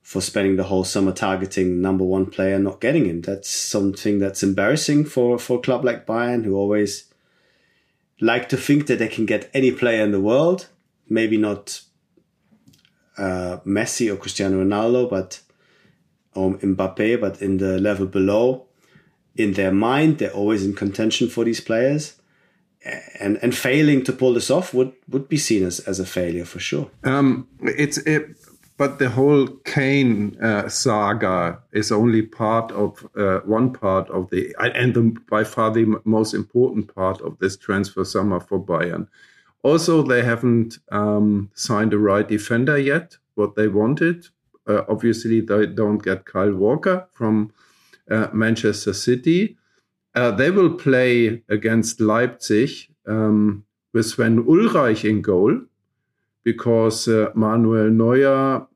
for 0.00 0.20
spending 0.20 0.54
the 0.54 0.62
whole 0.62 0.84
summer 0.84 1.10
targeting 1.10 1.82
number 1.82 2.04
one 2.04 2.26
player 2.26 2.60
not 2.60 2.80
getting 2.80 3.06
him. 3.06 3.22
That's 3.22 3.50
something 3.50 4.20
that's 4.20 4.44
embarrassing 4.44 5.06
for, 5.06 5.36
for 5.36 5.58
a 5.58 5.60
club 5.60 5.84
like 5.84 6.06
Bayern 6.06 6.44
who 6.44 6.54
always 6.54 7.12
like 8.20 8.48
to 8.50 8.56
think 8.56 8.86
that 8.86 9.00
they 9.00 9.08
can 9.08 9.26
get 9.26 9.50
any 9.52 9.72
player 9.72 10.04
in 10.04 10.12
the 10.12 10.20
world. 10.20 10.68
Maybe 11.08 11.36
not 11.36 11.80
uh, 13.18 13.58
Messi 13.66 14.08
or 14.08 14.16
Cristiano 14.16 14.62
Ronaldo, 14.62 15.10
but 15.10 15.40
um, 16.36 16.58
Mbappe, 16.58 17.20
but 17.20 17.42
in 17.42 17.58
the 17.58 17.78
level 17.78 18.06
below, 18.06 18.66
in 19.34 19.54
their 19.54 19.72
mind, 19.72 20.18
they're 20.18 20.30
always 20.30 20.64
in 20.64 20.74
contention 20.74 21.28
for 21.28 21.44
these 21.44 21.60
players. 21.60 22.16
And 23.18 23.38
and 23.42 23.52
failing 23.52 24.04
to 24.04 24.12
pull 24.12 24.34
this 24.34 24.50
off 24.50 24.72
would, 24.72 24.92
would 25.08 25.28
be 25.28 25.38
seen 25.38 25.64
as, 25.64 25.80
as 25.80 25.98
a 25.98 26.06
failure 26.06 26.44
for 26.44 26.60
sure. 26.60 26.88
Um, 27.02 27.48
it's 27.60 27.98
it, 27.98 28.36
but 28.76 28.98
the 28.98 29.08
whole 29.08 29.48
Kane 29.64 30.36
uh, 30.40 30.68
saga 30.68 31.58
is 31.72 31.90
only 31.90 32.22
part 32.22 32.70
of 32.72 33.08
uh, 33.16 33.40
one 33.40 33.72
part 33.72 34.08
of 34.10 34.30
the 34.30 34.54
and 34.58 34.94
the, 34.94 35.16
by 35.28 35.44
far 35.44 35.72
the 35.72 36.00
most 36.04 36.34
important 36.34 36.94
part 36.94 37.20
of 37.22 37.38
this 37.38 37.56
transfer 37.56 38.04
summer 38.04 38.38
for 38.38 38.62
Bayern. 38.62 39.08
Also, 39.62 40.02
they 40.02 40.22
haven't 40.22 40.78
um, 40.92 41.50
signed 41.54 41.92
a 41.92 41.98
right 41.98 42.28
defender 42.28 42.78
yet. 42.78 43.16
What 43.34 43.56
they 43.56 43.66
wanted, 43.66 44.28
uh, 44.66 44.82
obviously, 44.88 45.40
they 45.40 45.66
don't 45.66 46.02
get 46.02 46.24
Kyle 46.24 46.54
Walker 46.54 47.08
from 47.12 47.52
uh, 48.10 48.28
Manchester 48.32 48.92
City. 48.92 49.56
Uh, 50.14 50.30
they 50.30 50.50
will 50.50 50.74
play 50.74 51.42
against 51.48 52.00
Leipzig 52.00 52.70
um, 53.06 53.64
with 53.92 54.06
Sven 54.06 54.44
Ulreich 54.44 55.08
in 55.08 55.22
goal 55.22 55.60
because 56.42 57.08
uh, 57.08 57.30
Manuel 57.34 57.90
Neuer 57.90 58.66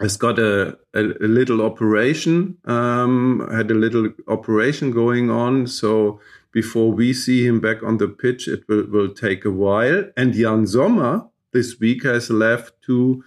has 0.00 0.16
got 0.16 0.38
a, 0.38 0.78
a, 0.94 1.00
a 1.00 1.28
little 1.28 1.60
operation, 1.60 2.56
um, 2.64 3.46
had 3.52 3.70
a 3.70 3.74
little 3.74 4.08
operation 4.28 4.90
going 4.90 5.30
on. 5.30 5.66
So 5.66 6.20
before 6.52 6.90
we 6.90 7.12
see 7.12 7.44
him 7.46 7.60
back 7.60 7.82
on 7.82 7.98
the 7.98 8.08
pitch, 8.08 8.48
it 8.48 8.66
will, 8.68 8.86
will 8.86 9.12
take 9.12 9.44
a 9.44 9.50
while. 9.50 10.04
And 10.16 10.34
Yann 10.34 10.66
Sommer 10.66 11.26
this 11.52 11.78
week 11.78 12.04
has 12.04 12.30
left 12.30 12.80
to 12.86 13.22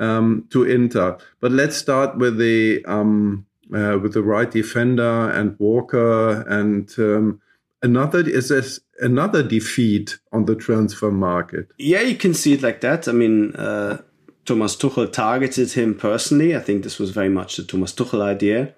um, 0.00 0.46
to 0.50 0.64
Inter. 0.64 1.16
But 1.40 1.52
let's 1.52 1.76
start 1.76 2.16
with 2.18 2.38
the 2.38 2.84
um, 2.86 3.46
uh, 3.72 3.98
with 4.02 4.14
the 4.14 4.22
right 4.22 4.50
defender 4.50 5.30
and 5.30 5.56
Walker 5.60 6.42
and 6.48 6.92
um, 6.98 7.40
another 7.82 8.20
is 8.20 8.48
this 8.48 8.80
another 8.98 9.42
defeat 9.42 10.18
on 10.32 10.46
the 10.46 10.56
transfer 10.56 11.10
market. 11.10 11.70
Yeah, 11.78 12.00
you 12.00 12.16
can 12.16 12.34
see 12.34 12.52
it 12.52 12.62
like 12.62 12.80
that. 12.80 13.06
I 13.08 13.12
mean, 13.12 13.54
uh, 13.54 14.02
Thomas 14.44 14.76
Tuchel 14.76 15.12
targeted 15.12 15.72
him 15.72 15.94
personally. 15.94 16.56
I 16.56 16.60
think 16.60 16.82
this 16.82 16.98
was 16.98 17.10
very 17.10 17.28
much 17.28 17.56
the 17.56 17.64
Thomas 17.64 17.92
Tuchel 17.92 18.22
idea. 18.22 18.74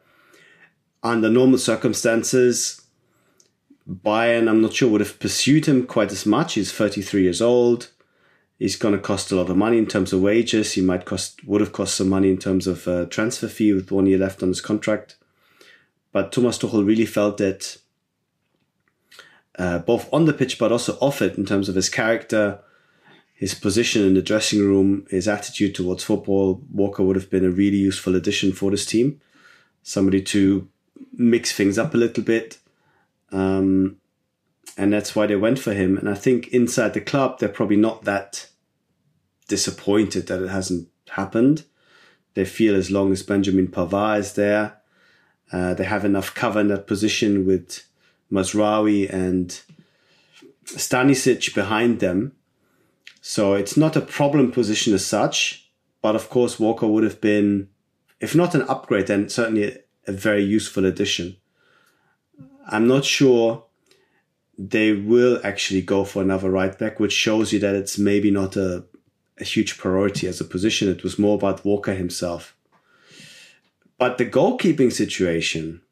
Under 1.02 1.28
normal 1.28 1.58
circumstances, 1.58 2.82
Bayern, 3.88 4.48
I'm 4.48 4.60
not 4.60 4.74
sure, 4.74 4.88
would 4.90 5.00
have 5.00 5.18
pursued 5.18 5.66
him 5.66 5.86
quite 5.86 6.12
as 6.12 6.24
much. 6.24 6.54
He's 6.54 6.70
33 6.70 7.22
years 7.22 7.42
old. 7.42 7.90
He's 8.62 8.76
going 8.76 8.94
to 8.94 9.00
cost 9.00 9.32
a 9.32 9.34
lot 9.34 9.50
of 9.50 9.56
money 9.56 9.76
in 9.76 9.86
terms 9.86 10.12
of 10.12 10.20
wages. 10.20 10.74
He 10.74 10.82
might 10.82 11.04
cost, 11.04 11.44
would 11.44 11.60
have 11.60 11.72
cost 11.72 11.96
some 11.96 12.08
money 12.08 12.30
in 12.30 12.38
terms 12.38 12.68
of 12.68 12.86
uh, 12.86 13.06
transfer 13.06 13.48
fee 13.48 13.72
with 13.72 13.90
one 13.90 14.06
year 14.06 14.18
left 14.18 14.40
on 14.40 14.50
his 14.50 14.60
contract. 14.60 15.16
But 16.12 16.30
Thomas 16.30 16.58
Tuchel 16.58 16.86
really 16.86 17.04
felt 17.04 17.38
that 17.38 17.78
uh, 19.58 19.80
both 19.80 20.08
on 20.12 20.26
the 20.26 20.32
pitch 20.32 20.60
but 20.60 20.70
also 20.70 20.96
off 21.00 21.20
it 21.20 21.36
in 21.36 21.44
terms 21.44 21.68
of 21.68 21.74
his 21.74 21.88
character, 21.88 22.60
his 23.34 23.52
position 23.52 24.06
in 24.06 24.14
the 24.14 24.22
dressing 24.22 24.60
room, 24.60 25.08
his 25.10 25.26
attitude 25.26 25.74
towards 25.74 26.04
football, 26.04 26.62
Walker 26.72 27.02
would 27.02 27.16
have 27.16 27.30
been 27.30 27.44
a 27.44 27.50
really 27.50 27.78
useful 27.78 28.14
addition 28.14 28.52
for 28.52 28.70
this 28.70 28.86
team. 28.86 29.20
Somebody 29.82 30.22
to 30.22 30.68
mix 31.12 31.50
things 31.50 31.78
up 31.78 31.94
a 31.94 31.98
little 31.98 32.22
bit. 32.22 32.58
Um, 33.32 33.96
and 34.78 34.92
that's 34.92 35.16
why 35.16 35.26
they 35.26 35.34
went 35.34 35.58
for 35.58 35.72
him. 35.72 35.98
And 35.98 36.08
I 36.08 36.14
think 36.14 36.46
inside 36.50 36.94
the 36.94 37.00
club, 37.00 37.40
they're 37.40 37.48
probably 37.48 37.76
not 37.76 38.04
that 38.04 38.46
disappointed 39.56 40.28
that 40.28 40.42
it 40.42 40.48
hasn't 40.48 40.88
happened. 41.10 41.64
They 42.32 42.46
feel 42.46 42.74
as 42.74 42.90
long 42.90 43.12
as 43.12 43.22
Benjamin 43.22 43.68
Pavard 43.68 44.20
is 44.20 44.32
there, 44.32 44.80
uh, 45.52 45.74
they 45.74 45.84
have 45.84 46.06
enough 46.06 46.34
cover 46.34 46.60
in 46.60 46.68
that 46.68 46.86
position 46.86 47.44
with 47.44 47.84
Mazraoui 48.30 49.12
and 49.12 49.60
Stanisic 50.64 51.54
behind 51.54 52.00
them. 52.00 52.32
So 53.20 53.52
it's 53.52 53.76
not 53.76 53.94
a 53.94 54.08
problem 54.18 54.52
position 54.52 54.94
as 54.94 55.04
such, 55.04 55.68
but 56.00 56.16
of 56.16 56.30
course 56.30 56.58
Walker 56.58 56.86
would 56.86 57.04
have 57.04 57.20
been, 57.20 57.68
if 58.20 58.34
not 58.34 58.54
an 58.54 58.62
upgrade, 58.62 59.08
then 59.08 59.28
certainly 59.28 59.76
a 60.06 60.12
very 60.12 60.42
useful 60.42 60.86
addition. 60.86 61.36
I'm 62.66 62.88
not 62.88 63.04
sure 63.04 63.64
they 64.56 64.92
will 64.92 65.38
actually 65.44 65.82
go 65.82 66.04
for 66.04 66.22
another 66.22 66.50
right 66.50 66.78
back, 66.78 66.98
which 66.98 67.12
shows 67.12 67.52
you 67.52 67.58
that 67.58 67.74
it's 67.74 67.98
maybe 67.98 68.30
not 68.30 68.56
a, 68.56 68.84
a 69.38 69.44
huge 69.44 69.78
priority 69.78 70.26
as 70.26 70.40
a 70.40 70.44
position. 70.44 70.88
It 70.88 71.02
was 71.02 71.18
more 71.18 71.36
about 71.36 71.64
Walker 71.64 71.94
himself. 71.94 72.56
But 73.98 74.18
the 74.18 74.26
goalkeeping 74.26 74.92
situation, 74.92 75.82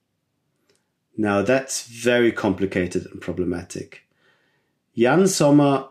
now 1.17 1.43
that's 1.43 1.87
very 1.87 2.33
complicated 2.33 3.07
and 3.07 3.21
problematic. 3.21 4.03
Yann 4.95 5.27
Sommer 5.27 5.89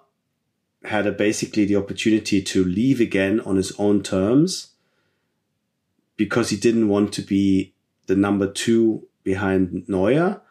had 0.84 1.08
a, 1.08 1.12
basically 1.12 1.66
the 1.66 1.76
opportunity 1.76 2.42
to 2.42 2.64
leave 2.64 3.00
again 3.00 3.40
on 3.42 3.56
his 3.56 3.72
own 3.80 4.02
terms 4.02 4.74
because 6.18 6.50
he 6.50 6.58
didn't 6.58 6.90
want 6.90 7.14
to 7.14 7.22
be 7.22 7.74
the 8.08 8.16
number 8.16 8.52
two 8.52 9.08
behind 9.24 9.88
Neuer, 9.88 10.42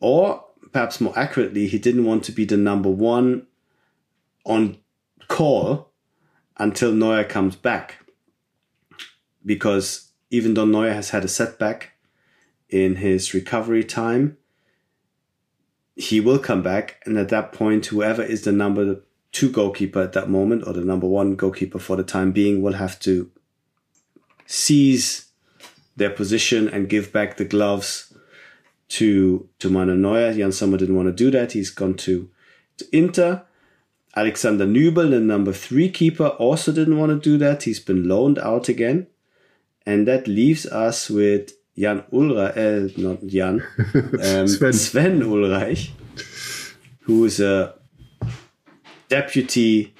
or 0.00 0.44
perhaps 0.72 1.00
more 1.00 1.16
accurately, 1.18 1.66
he 1.66 1.78
didn't 1.78 2.04
want 2.04 2.24
to 2.24 2.32
be 2.32 2.44
the 2.44 2.56
number 2.56 2.90
one 2.90 3.46
on 4.44 4.76
call 5.28 5.91
until 6.56 6.92
Neuer 6.92 7.24
comes 7.24 7.56
back. 7.56 7.98
Because 9.44 10.12
even 10.30 10.54
though 10.54 10.64
Neuer 10.64 10.92
has 10.92 11.10
had 11.10 11.24
a 11.24 11.28
setback 11.28 11.92
in 12.68 12.96
his 12.96 13.34
recovery 13.34 13.84
time, 13.84 14.38
he 15.96 16.20
will 16.20 16.38
come 16.38 16.62
back. 16.62 17.02
And 17.04 17.18
at 17.18 17.28
that 17.28 17.52
point, 17.52 17.86
whoever 17.86 18.22
is 18.22 18.42
the 18.42 18.52
number 18.52 19.02
two 19.32 19.50
goalkeeper 19.50 20.00
at 20.00 20.12
that 20.12 20.30
moment, 20.30 20.66
or 20.66 20.72
the 20.72 20.84
number 20.84 21.06
one 21.06 21.36
goalkeeper 21.36 21.78
for 21.78 21.96
the 21.96 22.02
time 22.02 22.32
being, 22.32 22.62
will 22.62 22.74
have 22.74 22.98
to 23.00 23.30
seize 24.46 25.26
their 25.96 26.10
position 26.10 26.68
and 26.68 26.88
give 26.88 27.12
back 27.12 27.36
the 27.36 27.44
gloves 27.44 28.14
to 28.88 29.48
to 29.58 29.70
Manuel 29.70 29.96
Neuer. 29.96 30.30
Yann 30.30 30.52
Sommer 30.52 30.76
didn't 30.76 30.96
want 30.96 31.08
to 31.08 31.12
do 31.12 31.30
that. 31.30 31.52
He's 31.52 31.70
gone 31.70 31.94
to, 31.94 32.30
to 32.76 32.96
Inter. 32.96 33.44
Alexander 34.14 34.66
Nübel, 34.66 35.10
the 35.10 35.20
number 35.20 35.52
three 35.52 35.88
keeper, 35.88 36.28
also 36.28 36.72
didn't 36.72 36.98
want 36.98 37.10
to 37.10 37.30
do 37.30 37.38
that. 37.38 37.62
He's 37.62 37.80
been 37.80 38.06
loaned 38.06 38.38
out 38.38 38.68
again. 38.68 39.06
And 39.86 40.06
that 40.06 40.28
leaves 40.28 40.66
us 40.66 41.08
with 41.08 41.52
Jan 41.76 42.04
Ulreich, 42.12 42.56
uh, 42.56 43.00
not 43.00 43.26
Jan, 43.26 43.62
um, 44.38 44.46
Sven. 44.46 44.72
Sven 44.72 45.20
Ulreich, 45.20 45.90
who 47.00 47.24
is 47.24 47.40
a 47.40 47.74
deputy 49.08 49.94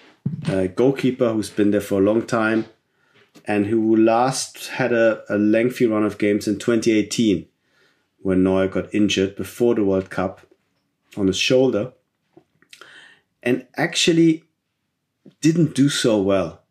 uh, 0.46 0.66
goalkeeper 0.66 1.32
who's 1.32 1.50
been 1.50 1.70
there 1.70 1.80
for 1.80 2.00
a 2.00 2.04
long 2.04 2.26
time 2.26 2.66
and 3.46 3.66
who 3.66 3.96
last 3.96 4.68
had 4.68 4.92
a, 4.92 5.22
a 5.28 5.38
lengthy 5.38 5.86
run 5.86 6.04
of 6.04 6.18
games 6.18 6.46
in 6.46 6.58
2018 6.58 7.46
when 8.20 8.44
Neuer 8.44 8.68
got 8.68 8.94
injured 8.94 9.34
before 9.34 9.74
the 9.74 9.84
World 9.84 10.10
Cup 10.10 10.42
on 11.16 11.26
his 11.26 11.38
shoulder 11.38 11.92
and 13.42 13.66
actually 13.76 14.44
didn't 15.40 15.74
do 15.74 15.88
so 15.88 16.20
well, 16.20 16.62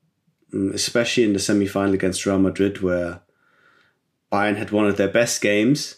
mm, 0.53 0.73
especially 0.73 1.23
in 1.23 1.33
the 1.33 1.39
semi 1.39 1.67
final 1.67 1.93
against 1.93 2.25
Real 2.25 2.39
Madrid, 2.39 2.81
where 2.81 3.21
Bayern 4.31 4.57
had 4.57 4.71
one 4.71 4.87
of 4.87 4.97
their 4.97 5.07
best 5.07 5.41
games 5.41 5.97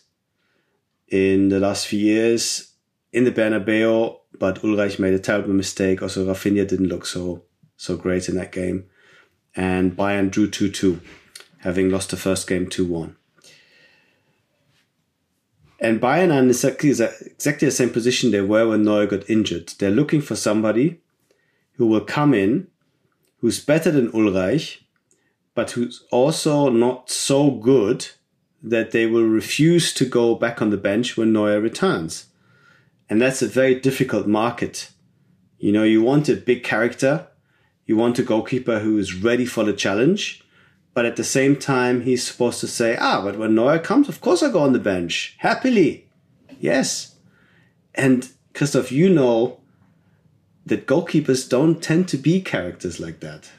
in 1.07 1.49
the 1.49 1.59
last 1.59 1.87
few 1.87 1.99
years 1.99 2.73
in 3.11 3.23
the 3.23 3.31
Bernabeu, 3.31 4.17
but 4.39 4.61
Ulreich 4.63 4.97
made 4.97 5.13
a 5.13 5.19
terrible 5.19 5.53
mistake. 5.53 6.01
Also, 6.01 6.25
Rafinha 6.25 6.67
didn't 6.67 6.87
look 6.87 7.05
so 7.05 7.43
so 7.77 7.97
great 7.97 8.29
in 8.29 8.35
that 8.35 8.51
game, 8.51 8.85
and 9.55 9.95
Bayern 9.95 10.31
drew 10.31 10.49
two 10.49 10.69
two, 10.69 11.01
having 11.59 11.89
lost 11.89 12.09
the 12.09 12.17
first 12.17 12.47
game 12.47 12.67
two 12.67 12.85
one. 12.85 13.15
And 15.83 15.99
Bayern 15.99 16.33
are 16.33 16.39
in 16.39 16.47
exactly, 16.47 16.91
exactly 16.91 17.67
the 17.67 17.71
same 17.71 17.89
position 17.89 18.31
they 18.31 18.39
were 18.39 18.69
when 18.69 18.83
Neuer 18.83 19.05
got 19.05 19.29
injured. 19.29 19.73
They're 19.77 19.91
looking 19.91 20.21
for 20.21 20.37
somebody 20.37 21.01
who 21.73 21.85
will 21.87 22.05
come 22.05 22.33
in, 22.33 22.67
who's 23.39 23.63
better 23.63 23.91
than 23.91 24.09
Ulreich, 24.13 24.77
but 25.53 25.71
who's 25.71 26.05
also 26.09 26.69
not 26.69 27.09
so 27.09 27.51
good 27.51 28.07
that 28.63 28.91
they 28.91 29.05
will 29.05 29.25
refuse 29.25 29.93
to 29.95 30.05
go 30.05 30.35
back 30.35 30.61
on 30.61 30.69
the 30.69 30.77
bench 30.77 31.17
when 31.17 31.33
Neuer 31.33 31.59
returns. 31.59 32.27
And 33.09 33.21
that's 33.21 33.41
a 33.41 33.47
very 33.47 33.75
difficult 33.75 34.25
market. 34.25 34.89
You 35.57 35.73
know, 35.73 35.83
you 35.83 36.01
want 36.01 36.29
a 36.29 36.35
big 36.37 36.63
character, 36.63 37.27
you 37.85 37.97
want 37.97 38.17
a 38.19 38.23
goalkeeper 38.23 38.79
who 38.79 38.97
is 38.97 39.13
ready 39.13 39.45
for 39.45 39.65
the 39.65 39.73
challenge, 39.73 40.42
but 40.93 41.05
at 41.05 41.15
the 41.15 41.23
same 41.23 41.55
time, 41.55 42.01
he's 42.01 42.25
supposed 42.25 42.59
to 42.59 42.67
say, 42.67 42.95
ah, 42.99 43.21
but 43.23 43.37
when 43.37 43.55
Neuer 43.55 43.79
comes, 43.79 44.07
of 44.07 44.21
course 44.21 44.43
I 44.43 44.51
go 44.51 44.59
on 44.59 44.73
the 44.73 44.79
bench. 44.79 45.35
Happily. 45.39 46.07
Yes. 46.59 47.15
And 47.95 48.29
Christoph, 48.53 48.91
you 48.91 49.09
know 49.09 49.59
that 50.65 50.85
goalkeepers 50.85 51.49
don't 51.49 51.81
tend 51.81 52.07
to 52.09 52.17
be 52.17 52.41
characters 52.41 52.99
like 52.99 53.19
that. 53.21 53.49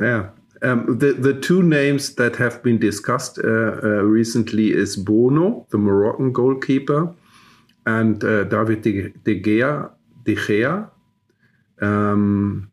Yeah. 0.00 0.30
Um, 0.62 0.98
the, 0.98 1.12
the 1.12 1.38
two 1.40 1.62
names 1.62 2.14
that 2.14 2.36
have 2.36 2.62
been 2.62 2.78
discussed 2.78 3.38
uh, 3.42 3.48
uh, 3.48 4.02
recently 4.04 4.68
is 4.72 4.96
Bono, 4.96 5.66
the 5.70 5.78
Moroccan 5.78 6.32
goalkeeper, 6.32 7.12
and 7.84 8.22
uh, 8.22 8.44
David 8.44 8.82
De, 8.82 9.40
Gea. 9.40 9.90
De 10.24 10.36
Gea. 10.36 10.88
Um, 11.80 12.70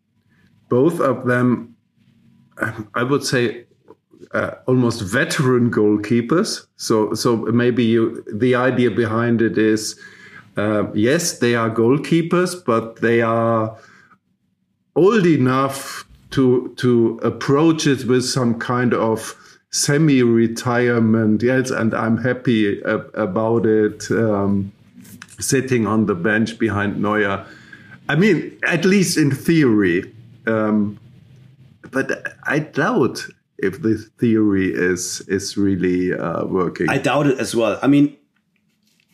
both 0.70 1.00
of 1.00 1.26
them, 1.26 1.76
I 2.94 3.02
would 3.02 3.24
say, 3.24 3.66
uh, 4.34 4.52
almost 4.68 5.02
veteran 5.02 5.72
goalkeepers. 5.72 6.66
So, 6.78 7.14
so 7.14 7.38
maybe 7.38 7.84
you, 7.84 8.24
the 8.32 8.56
idea 8.56 8.92
behind 8.92 9.42
it 9.42 9.58
is, 9.58 10.00
uh, 10.58 10.92
yes, 10.94 11.40
they 11.40 11.56
are 11.56 11.70
goalkeepers, 11.70 12.64
but 12.66 13.02
they 13.02 13.22
are 13.22 13.78
old 14.96 15.26
enough 15.26 16.06
to 16.32 16.74
to 16.78 17.20
approach 17.24 17.88
it 17.88 18.06
with 18.06 18.24
some 18.24 18.60
kind 18.60 18.94
of 18.94 19.36
semi-retirement. 19.72 21.42
Yes, 21.42 21.72
and 21.72 21.94
I'm 21.94 22.18
happy 22.18 22.82
about 22.82 23.66
it. 23.66 24.12
Um, 24.12 24.72
sitting 25.40 25.88
on 25.88 26.06
the 26.06 26.16
bench 26.16 26.60
behind 26.60 27.02
Neuer. 27.02 27.46
I 28.08 28.16
mean, 28.16 28.58
at 28.68 28.86
least 28.86 29.18
in 29.18 29.32
theory. 29.32 30.14
Um, 30.46 31.00
but 31.92 32.36
I 32.44 32.60
doubt 32.60 33.26
if 33.62 33.82
this 33.82 34.08
theory 34.20 34.72
is 34.74 35.22
is 35.28 35.58
really 35.58 36.14
uh, 36.14 36.46
working. 36.46 36.90
I 36.90 36.98
doubt 36.98 37.28
it 37.28 37.40
as 37.40 37.56
well. 37.56 37.80
I 37.82 37.88
mean, 37.88 38.18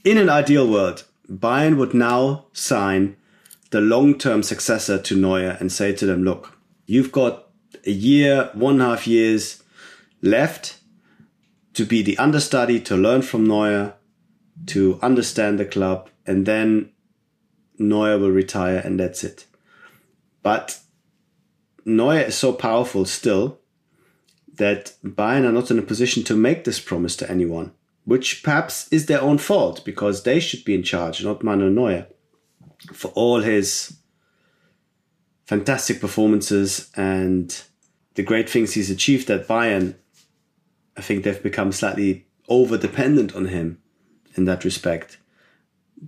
in 0.04 0.18
an 0.18 0.30
ideal 0.30 0.70
world, 0.70 1.06
Bayern 1.30 1.78
would 1.78 1.94
now 1.94 2.46
sign 2.54 3.18
the 3.72 3.82
long-term 3.82 4.44
successor 4.44 4.98
to 5.02 5.16
Neuer 5.16 5.58
and 5.60 5.72
say 5.72 5.94
to 5.94 6.06
them, 6.06 6.24
"Look, 6.24 6.58
you've 6.86 7.12
got 7.12 7.50
a 7.86 7.92
year, 7.92 8.50
one 8.54 8.76
and 8.76 8.84
a 8.84 8.86
half 8.86 9.08
years 9.08 9.64
left 10.22 10.80
to 11.74 11.86
be 11.86 12.02
the 12.02 12.18
understudy, 12.18 12.80
to 12.80 12.96
learn 12.96 13.22
from 13.22 13.46
Neuer, 13.46 13.94
to 14.68 15.00
understand 15.02 15.60
the 15.60 15.66
club, 15.66 16.10
and 16.26 16.46
then 16.46 16.92
Neuer 17.78 18.18
will 18.18 18.32
retire, 18.32 18.78
and 18.78 19.00
that's 19.00 19.24
it." 19.24 19.46
But 20.42 20.80
Neuer 21.84 22.22
is 22.22 22.36
so 22.36 22.54
powerful 22.54 23.06
still 23.06 23.60
that 24.58 24.94
Bayern 25.04 25.46
are 25.46 25.52
not 25.52 25.72
in 25.72 25.80
a 25.80 25.84
position 25.84 26.24
to 26.24 26.36
make 26.36 26.64
this 26.64 26.80
promise 26.80 27.16
to 27.18 27.30
anyone, 27.30 27.74
which 28.06 28.44
perhaps 28.44 28.88
is 28.90 29.06
their 29.06 29.22
own 29.22 29.38
fault 29.38 29.84
because 29.86 30.24
they 30.24 30.40
should 30.40 30.64
be 30.64 30.76
in 30.76 30.84
charge, 30.84 31.24
not 31.24 31.44
Manuel 31.44 31.72
Neuer. 31.72 32.08
For 32.94 33.10
all 33.10 33.42
his 33.42 33.98
fantastic 35.46 36.00
performances 36.00 36.92
and 36.96 37.64
the 38.16 38.24
great 38.24 38.50
things 38.50 38.74
he's 38.74 38.90
achieved 38.90 39.30
at 39.30 39.48
Bayern, 39.48 39.96
I 40.98 41.02
think 41.02 41.24
they've 41.24 41.42
become 41.42 41.72
slightly 41.72 42.26
over 42.48 42.78
dependent 42.78 43.36
on 43.36 43.46
him 43.46 43.82
in 44.36 44.46
that 44.46 44.64
respect. 44.64 45.18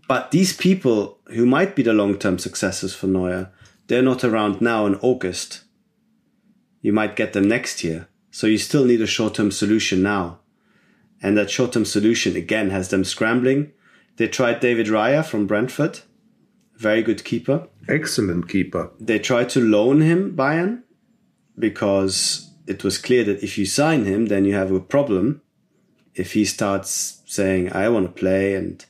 But 0.08 0.32
these 0.32 0.56
people 0.56 1.20
who 1.28 1.46
might 1.46 1.76
be 1.76 1.84
the 1.84 1.94
long 1.94 2.18
term 2.18 2.38
successors 2.40 2.94
for 2.94 3.08
Neuer, 3.08 3.52
they're 3.88 4.02
not 4.02 4.24
around 4.24 4.62
now 4.62 4.86
in 4.86 4.96
August. 4.96 5.64
You 6.82 6.94
might 6.94 7.16
get 7.16 7.34
them 7.34 7.48
next 7.48 7.84
year. 7.84 8.08
So 8.38 8.46
you 8.46 8.60
still 8.60 8.86
need 8.86 9.02
a 9.02 9.08
short 9.08 9.34
term 9.34 9.50
solution 9.50 10.04
now. 10.04 10.38
And 11.24 11.36
that 11.36 11.50
short 11.50 11.74
term 11.74 11.86
solution 11.86 12.36
again 12.36 12.70
has 12.70 12.90
them 12.90 13.04
scrambling. 13.04 13.72
They 14.18 14.28
tried 14.28 14.60
David 14.60 14.86
Raya 14.86 15.26
from 15.26 15.48
Brentford, 15.48 16.02
very 16.76 17.02
good 17.02 17.24
keeper. 17.24 17.68
Excellent 17.90 18.48
keeper. 18.48 18.92
They 19.00 19.18
tried 19.18 19.50
to 19.50 19.60
loan 19.60 20.02
him 20.02 20.36
Bayern 20.36 20.84
because 21.58 22.52
it 22.68 22.84
was 22.84 23.00
clear 23.00 23.24
that 23.24 23.42
if 23.42 23.58
you 23.58 23.66
sign 23.66 24.06
him, 24.06 24.28
then 24.28 24.46
you 24.46 24.54
have 24.54 24.72
a 24.72 24.80
problem. 24.80 25.42
If 26.14 26.34
he 26.34 26.46
starts 26.46 27.24
saying, 27.26 27.74
I 27.74 27.90
want 27.90 28.06
to 28.06 28.22
play 28.22 28.54
and 28.54 28.86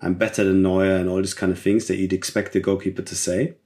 I'm 0.00 0.14
better 0.14 0.42
than 0.42 0.62
Neuer 0.62 0.96
and 0.96 1.10
all 1.10 1.18
these 1.18 1.34
kind 1.34 1.52
of 1.52 1.58
things 1.58 1.86
that 1.88 1.96
you'd 1.96 2.14
expect 2.14 2.54
the 2.54 2.60
goalkeeper 2.60 3.02
to 3.02 3.14
say. 3.14 3.56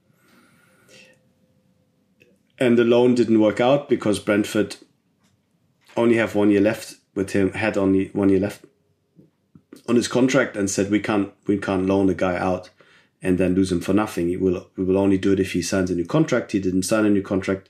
And 2.58 2.76
the 2.76 2.82
loan 2.82 3.14
didn't 3.14 3.40
work 3.40 3.60
out 3.60 3.88
because 3.88 4.18
Brentford 4.18 4.74
only 6.00 6.16
have 6.16 6.34
one 6.34 6.50
year 6.50 6.60
left 6.60 6.96
with 7.14 7.32
him, 7.32 7.52
had 7.52 7.76
only 7.76 8.08
one 8.08 8.28
year 8.28 8.40
left 8.40 8.64
on 9.88 9.96
his 9.96 10.08
contract 10.08 10.56
and 10.56 10.68
said 10.70 10.90
we 10.90 11.00
can't 11.00 11.32
we 11.46 11.58
can't 11.58 11.86
loan 11.86 12.06
the 12.06 12.14
guy 12.14 12.36
out 12.36 12.70
and 13.22 13.38
then 13.38 13.54
lose 13.54 13.70
him 13.70 13.80
for 13.80 13.92
nothing. 13.92 14.28
He 14.28 14.36
will 14.36 14.68
we 14.76 14.84
will 14.84 14.98
only 14.98 15.18
do 15.18 15.32
it 15.32 15.40
if 15.40 15.52
he 15.52 15.62
signs 15.62 15.90
a 15.90 15.94
new 15.94 16.06
contract. 16.06 16.52
He 16.52 16.60
didn't 16.60 16.84
sign 16.84 17.04
a 17.04 17.10
new 17.10 17.22
contract. 17.22 17.68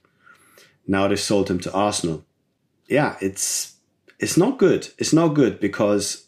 Now 0.87 1.09
they 1.09 1.17
sold 1.17 1.51
him 1.51 1.61
to 1.61 1.73
Arsenal. 1.73 2.25
Yeah, 2.89 3.17
it's 3.21 3.77
it's 4.19 4.37
not 4.37 4.59
good. 4.59 4.89
It's 4.99 5.13
not 5.13 5.35
good 5.35 5.61
because 5.61 6.27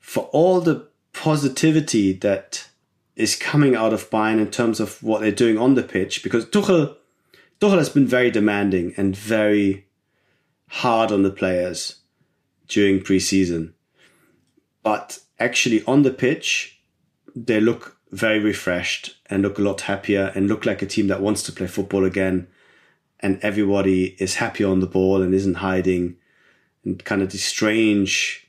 for 0.00 0.24
all 0.32 0.60
the 0.60 0.88
positivity 1.12 2.12
that 2.12 2.68
is 3.16 3.34
coming 3.34 3.74
out 3.74 3.92
of 3.92 4.10
Bayern 4.10 4.38
in 4.38 4.50
terms 4.50 4.78
of 4.78 5.02
what 5.02 5.20
they're 5.20 5.32
doing 5.32 5.56
on 5.56 5.74
the 5.74 5.82
pitch, 5.82 6.22
because 6.22 6.44
Tuchel 6.46 6.96
Tuchel 7.60 7.78
has 7.78 7.88
been 7.88 8.06
very 8.06 8.30
demanding 8.30 8.92
and 8.96 9.16
very 9.16 9.86
hard 10.68 11.12
on 11.12 11.22
the 11.22 11.30
players 11.30 11.96
during 12.68 13.00
preseason. 13.00 13.72
But 14.82 15.18
actually 15.38 15.84
on 15.84 16.02
the 16.02 16.10
pitch, 16.10 16.80
they 17.34 17.60
look 17.60 17.96
very 18.10 18.38
refreshed 18.38 19.16
and 19.26 19.42
look 19.42 19.58
a 19.58 19.62
lot 19.62 19.82
happier 19.82 20.32
and 20.34 20.48
look 20.48 20.64
like 20.64 20.82
a 20.82 20.86
team 20.86 21.08
that 21.08 21.20
wants 21.20 21.42
to 21.44 21.52
play 21.52 21.66
football 21.66 22.04
again. 22.04 22.48
And 23.20 23.38
everybody 23.42 24.16
is 24.18 24.36
happy 24.36 24.64
on 24.64 24.80
the 24.80 24.86
ball 24.86 25.22
and 25.22 25.34
isn't 25.34 25.54
hiding 25.54 26.16
and 26.84 27.04
kind 27.04 27.22
of 27.22 27.32
this 27.32 27.44
strange 27.44 28.48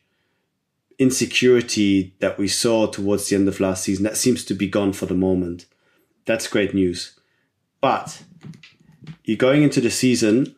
insecurity 0.99 2.15
that 2.19 2.37
we 2.37 2.47
saw 2.47 2.87
towards 2.87 3.29
the 3.29 3.35
end 3.35 3.47
of 3.47 3.59
last 3.59 3.83
season. 3.83 4.03
That 4.03 4.17
seems 4.17 4.43
to 4.45 4.53
be 4.53 4.67
gone 4.67 4.93
for 4.93 5.05
the 5.05 5.13
moment. 5.13 5.65
That's 6.25 6.47
great 6.47 6.73
news. 6.73 7.17
But 7.81 8.23
you're 9.23 9.37
going 9.37 9.63
into 9.63 9.81
the 9.81 9.91
season 9.91 10.55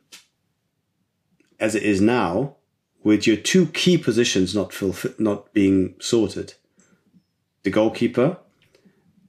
as 1.60 1.76
it 1.76 1.84
is 1.84 2.02
now 2.02 2.56
with 3.04 3.26
your 3.26 3.38
two 3.38 3.68
key 3.68 3.98
positions 3.98 4.54
not 4.54 4.74
fulfill, 4.74 5.14
not 5.18 5.54
being 5.54 5.96
sorted 6.00 6.54
the 7.64 7.70
goalkeeper 7.70 8.38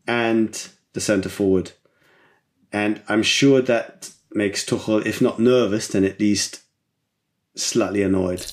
and 0.07 0.69
the 0.93 1.01
centre 1.01 1.29
forward. 1.29 1.73
And 2.73 3.03
I'm 3.09 3.23
sure 3.23 3.61
that 3.62 4.11
makes 4.33 4.64
Tuchel, 4.64 5.05
if 5.05 5.21
not 5.21 5.40
nervous, 5.40 5.88
then 5.88 6.05
at 6.05 6.21
least 6.21 6.62
slightly 7.57 8.03
annoyed. 8.03 8.47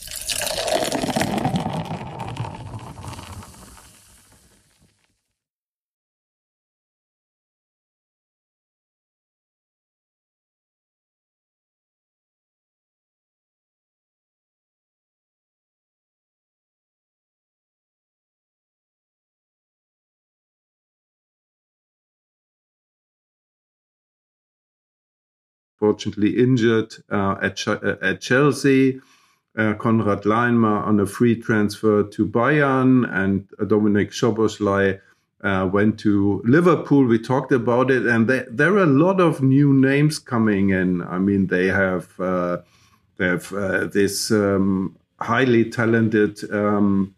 Fortunately 25.80 26.38
injured 26.38 26.94
uh, 27.10 27.36
at, 27.42 27.68
uh, 27.68 27.96
at 28.02 28.22
Chelsea. 28.22 29.00
Uh, 29.58 29.74
Konrad 29.74 30.22
Laimer 30.24 30.86
on 30.86 31.00
a 31.00 31.08
free 31.08 31.36
transfer 31.36 32.04
to 32.04 32.28
Bayern, 32.28 33.12
and 33.12 33.48
Dominik 33.60 34.12
Szoboszlai 34.12 35.00
uh, 35.44 35.68
went 35.72 36.00
to 36.02 36.44
Liverpool. 36.46 37.06
We 37.06 37.18
talked 37.18 37.52
about 37.52 37.90
it, 37.90 38.06
and 38.06 38.28
they, 38.28 38.44
there 38.52 38.74
are 38.76 38.84
a 38.84 38.86
lot 38.86 39.20
of 39.20 39.42
new 39.42 39.74
names 39.74 40.20
coming 40.20 40.70
in. 40.70 41.02
I 41.02 41.18
mean, 41.18 41.48
they 41.48 41.68
have 41.68 42.20
uh, 42.20 42.58
they 43.18 43.30
have 43.30 43.52
uh, 43.52 43.86
this 43.88 44.30
um, 44.30 44.96
highly 45.20 45.72
talented 45.72 46.38
um, 46.54 47.16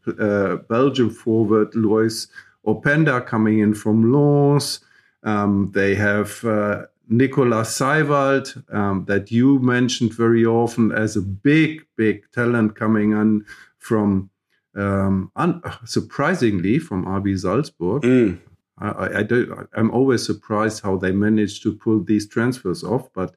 Belgian 0.69 1.09
forward 1.09 1.71
Loïs 1.73 2.27
Openda 2.65 3.25
coming 3.25 3.59
in 3.59 3.73
from 3.73 4.13
Lens. 4.13 4.79
Um, 5.23 5.71
they 5.73 5.95
have 5.95 6.45
Nicolas 7.09 7.77
Seiwald, 7.77 8.63
um, 8.73 9.05
that 9.05 9.31
you 9.31 9.59
mentioned 9.59 10.13
very 10.13 10.45
often 10.45 10.91
as 10.91 11.15
a 11.15 11.21
big, 11.21 11.85
big 11.97 12.23
talent 12.31 12.75
coming 12.75 13.11
in 13.11 13.45
from, 13.79 14.29
um, 14.75 15.31
un- 15.35 15.61
surprisingly, 15.85 16.77
from 16.79 17.05
RB 17.05 17.37
Salzburg. 17.39 18.03
Mm. 18.03 18.39
I, 18.77 19.19
I, 19.19 19.23
don't, 19.23 19.67
I'm 19.73 19.91
always 19.91 20.25
surprised 20.25 20.83
how 20.83 20.97
they 20.97 21.11
manage 21.11 21.61
to 21.63 21.73
pull 21.73 22.01
these 22.01 22.27
transfers 22.27 22.83
off. 22.83 23.09
But 23.13 23.35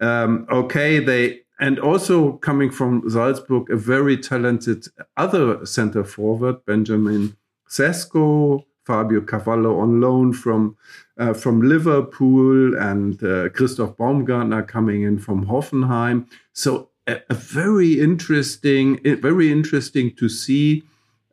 um, 0.00 0.46
okay, 0.50 0.98
they 0.98 1.40
and 1.60 1.78
also 1.78 2.32
coming 2.32 2.70
from 2.70 3.08
Salzburg, 3.08 3.70
a 3.70 3.76
very 3.76 4.16
talented 4.16 4.86
other 5.16 5.64
center 5.64 6.04
forward, 6.04 6.64
Benjamin 6.66 7.36
Sesko, 7.68 8.64
Fabio 8.84 9.20
Carvalho 9.20 9.78
on 9.78 10.00
loan 10.00 10.32
from 10.32 10.76
uh, 11.16 11.32
from 11.32 11.62
Liverpool 11.62 12.76
and 12.76 13.22
uh, 13.22 13.48
Christoph 13.50 13.96
Baumgartner 13.96 14.62
coming 14.62 15.02
in 15.02 15.18
from 15.18 15.46
Hoffenheim. 15.46 16.26
So 16.52 16.90
a, 17.06 17.20
a 17.30 17.34
very 17.34 18.00
interesting, 18.00 19.00
very 19.20 19.50
interesting 19.50 20.14
to 20.16 20.28
see 20.28 20.84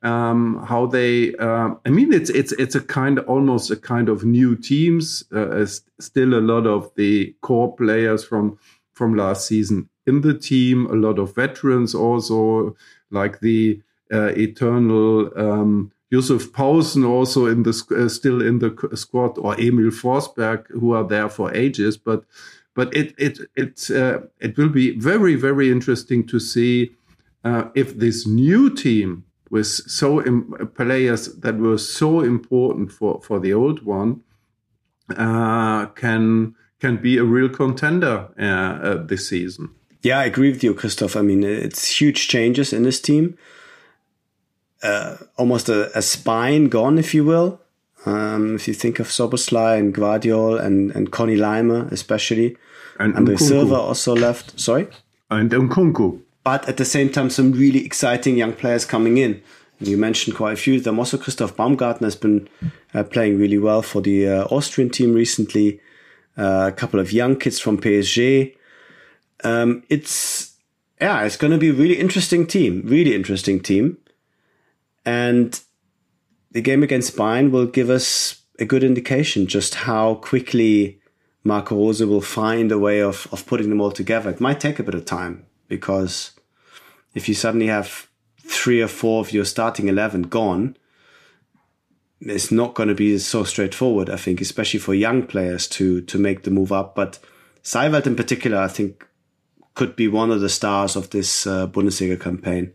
um, 0.04 0.64
how 0.68 0.86
they. 0.86 1.36
Uh, 1.36 1.76
I 1.86 1.90
mean, 1.90 2.14
it's 2.14 2.30
it's 2.30 2.52
it's 2.54 2.76
a 2.76 2.82
kind 2.82 3.20
almost 3.20 3.72
a 3.72 3.76
kind 3.76 4.10
of 4.10 4.24
new 4.24 4.56
teams. 4.56 5.24
Uh, 5.32 5.66
still 6.00 6.34
a 6.34 6.42
lot 6.42 6.66
of 6.66 6.92
the 6.96 7.36
core 7.42 7.76
players 7.76 8.24
from 8.24 8.58
from 8.94 9.16
last 9.16 9.48
season 9.48 9.90
in 10.06 10.22
the 10.22 10.38
team. 10.38 10.86
A 10.88 10.96
lot 10.96 11.20
of 11.20 11.36
veterans 11.36 11.94
also, 11.94 12.76
like 13.10 13.40
the 13.40 13.82
uh, 14.12 14.32
eternal. 14.38 15.32
Um, 15.38 15.92
Yussuf 16.12 16.52
Poulsen 16.52 17.06
also 17.06 17.46
in 17.46 17.64
the 17.64 17.84
uh, 17.98 18.10
still 18.10 18.42
in 18.42 18.60
the 18.60 18.76
squad, 18.96 19.38
or 19.38 19.60
Emil 19.60 19.92
Forsberg, 19.92 20.68
who 20.72 20.92
are 20.92 21.08
there 21.08 21.30
for 21.30 21.54
ages. 21.56 21.98
But 21.98 22.26
but 22.76 22.94
it 22.96 23.14
it 23.18 23.40
it 23.56 23.90
uh, 23.90 24.20
it 24.40 24.58
will 24.58 24.70
be 24.70 24.98
very 25.00 25.36
very 25.36 25.72
interesting 25.72 26.28
to 26.28 26.40
see 26.40 26.92
uh, 27.46 27.70
if 27.76 27.98
this 27.98 28.28
new 28.28 28.70
team 28.70 29.24
with 29.50 29.68
so 29.68 30.22
players 30.76 31.34
that 31.36 31.58
were 31.58 31.78
so 31.78 32.20
important 32.20 32.92
for 32.92 33.22
for 33.22 33.40
the 33.40 33.54
old 33.54 33.84
one 33.86 34.22
uh, 35.18 35.86
can 35.88 36.56
can 36.80 36.98
be 36.98 37.18
a 37.18 37.24
real 37.24 37.50
contender 37.50 38.28
uh, 38.38 38.44
uh, 38.44 39.06
this 39.06 39.30
season. 39.30 39.70
Yeah, 40.02 40.20
I 40.20 40.26
agree 40.26 40.52
with 40.52 40.64
you, 40.64 40.74
Christoph. 40.74 41.16
I 41.16 41.22
mean, 41.22 41.44
it's 41.44 42.02
huge 42.02 42.28
changes 42.28 42.74
in 42.74 42.84
this 42.84 43.00
team 43.00 43.38
uh, 44.84 45.18
almost 45.38 45.70
a, 45.70 45.96
a, 45.98 46.02
spine 46.02 46.70
gone, 46.70 46.98
if 46.98 47.14
you 47.14 47.24
will. 47.24 47.60
Um, 48.06 48.56
if 48.56 48.68
you 48.68 48.74
think 48.74 49.00
of 49.00 49.08
Szoboszlai 49.08 49.78
and 49.78 49.94
Gvardiol 49.94 50.60
and, 50.60 50.92
and 50.92 51.12
Conny 51.12 51.36
Laimer, 51.36 51.92
especially. 51.92 52.58
And 53.00 53.16
Andre 53.16 53.36
Silva 53.36 53.76
also 53.76 54.16
left. 54.16 54.60
Sorry? 54.60 54.88
And 55.30 55.52
Nkunku. 55.52 56.22
But 56.44 56.68
at 56.68 56.78
the 56.78 56.86
same 56.86 57.10
time, 57.10 57.30
some 57.30 57.52
really 57.52 57.86
exciting 57.86 58.38
young 58.38 58.54
players 58.54 58.86
coming 58.86 59.18
in. 59.18 59.42
You 59.80 59.98
mentioned 59.98 60.36
quite 60.36 60.54
a 60.54 60.58
few 60.58 60.78
of 60.78 60.84
them. 60.84 61.00
Also, 61.00 61.18
Christoph 61.18 61.56
Baumgartner 61.56 62.06
has 62.06 62.16
been 62.16 62.48
uh, 62.94 63.04
playing 63.04 63.40
really 63.40 63.58
well 63.58 63.82
for 63.82 64.02
the 64.02 64.28
uh, 64.28 64.46
Austrian 64.46 64.90
team 64.90 65.14
recently. 65.14 65.80
Uh, 66.38 66.70
a 66.70 66.72
couple 66.72 67.00
of 67.00 67.12
young 67.12 67.36
kids 67.36 67.60
from 67.60 67.80
PSG. 67.80 68.56
Um, 69.44 69.84
it's 69.90 70.54
yeah, 71.00 71.24
it's 71.24 71.36
going 71.36 71.52
to 71.52 71.58
be 71.58 71.70
a 71.70 71.74
really 71.74 72.00
interesting 72.00 72.46
team, 72.46 72.84
really 72.86 73.16
interesting 73.16 73.60
team. 73.60 73.98
And 75.06 75.60
the 76.52 76.62
game 76.62 76.84
against 76.84 77.16
Bayern 77.16 77.52
will 77.52 77.66
give 77.66 77.90
us 77.90 78.42
a 78.60 78.66
good 78.66 78.84
indication 78.84 79.48
just 79.48 79.76
how 79.76 80.16
quickly 80.16 81.00
Marco 81.44 81.76
Rose 81.76 82.04
will 82.04 82.22
find 82.22 82.72
a 82.72 82.78
way 82.78 83.02
of, 83.02 83.28
of 83.32 83.46
putting 83.46 83.70
them 83.70 83.82
all 83.82 83.92
together. 83.92 84.30
It 84.30 84.42
might 84.42 84.60
take 84.60 84.80
a 84.80 84.84
bit 84.84 84.94
of 84.94 85.06
time 85.06 85.46
because 85.68 86.32
if 87.16 87.28
you 87.28 87.34
suddenly 87.34 87.68
have 87.68 88.08
three 88.40 88.82
or 88.82 88.88
four 88.88 89.22
of 89.22 89.32
your 89.32 89.46
starting 89.46 89.88
11 89.88 90.24
gone, 90.24 90.78
it's 92.20 92.52
not 92.52 92.76
going 92.76 92.90
to 92.90 92.96
be 92.96 93.18
so 93.18 93.44
straightforward, 93.44 94.10
I 94.10 94.18
think, 94.18 94.42
especially 94.42 94.80
for 94.80 94.94
young 94.94 95.26
players 95.26 95.68
to, 95.70 96.02
to 96.02 96.20
make 96.20 96.44
the 96.44 96.52
move 96.52 96.72
up. 96.72 96.94
But 96.94 97.18
Seiwald 97.64 98.06
in 98.06 98.16
particular, 98.16 98.60
I 98.60 98.68
think, 98.68 99.08
could 99.74 99.96
be 99.96 100.08
one 100.08 100.30
of 100.30 100.42
the 100.42 100.50
stars 100.50 100.96
of 100.96 101.10
this 101.10 101.48
uh, 101.48 101.68
Bundesliga 101.68 102.20
campaign. 102.20 102.74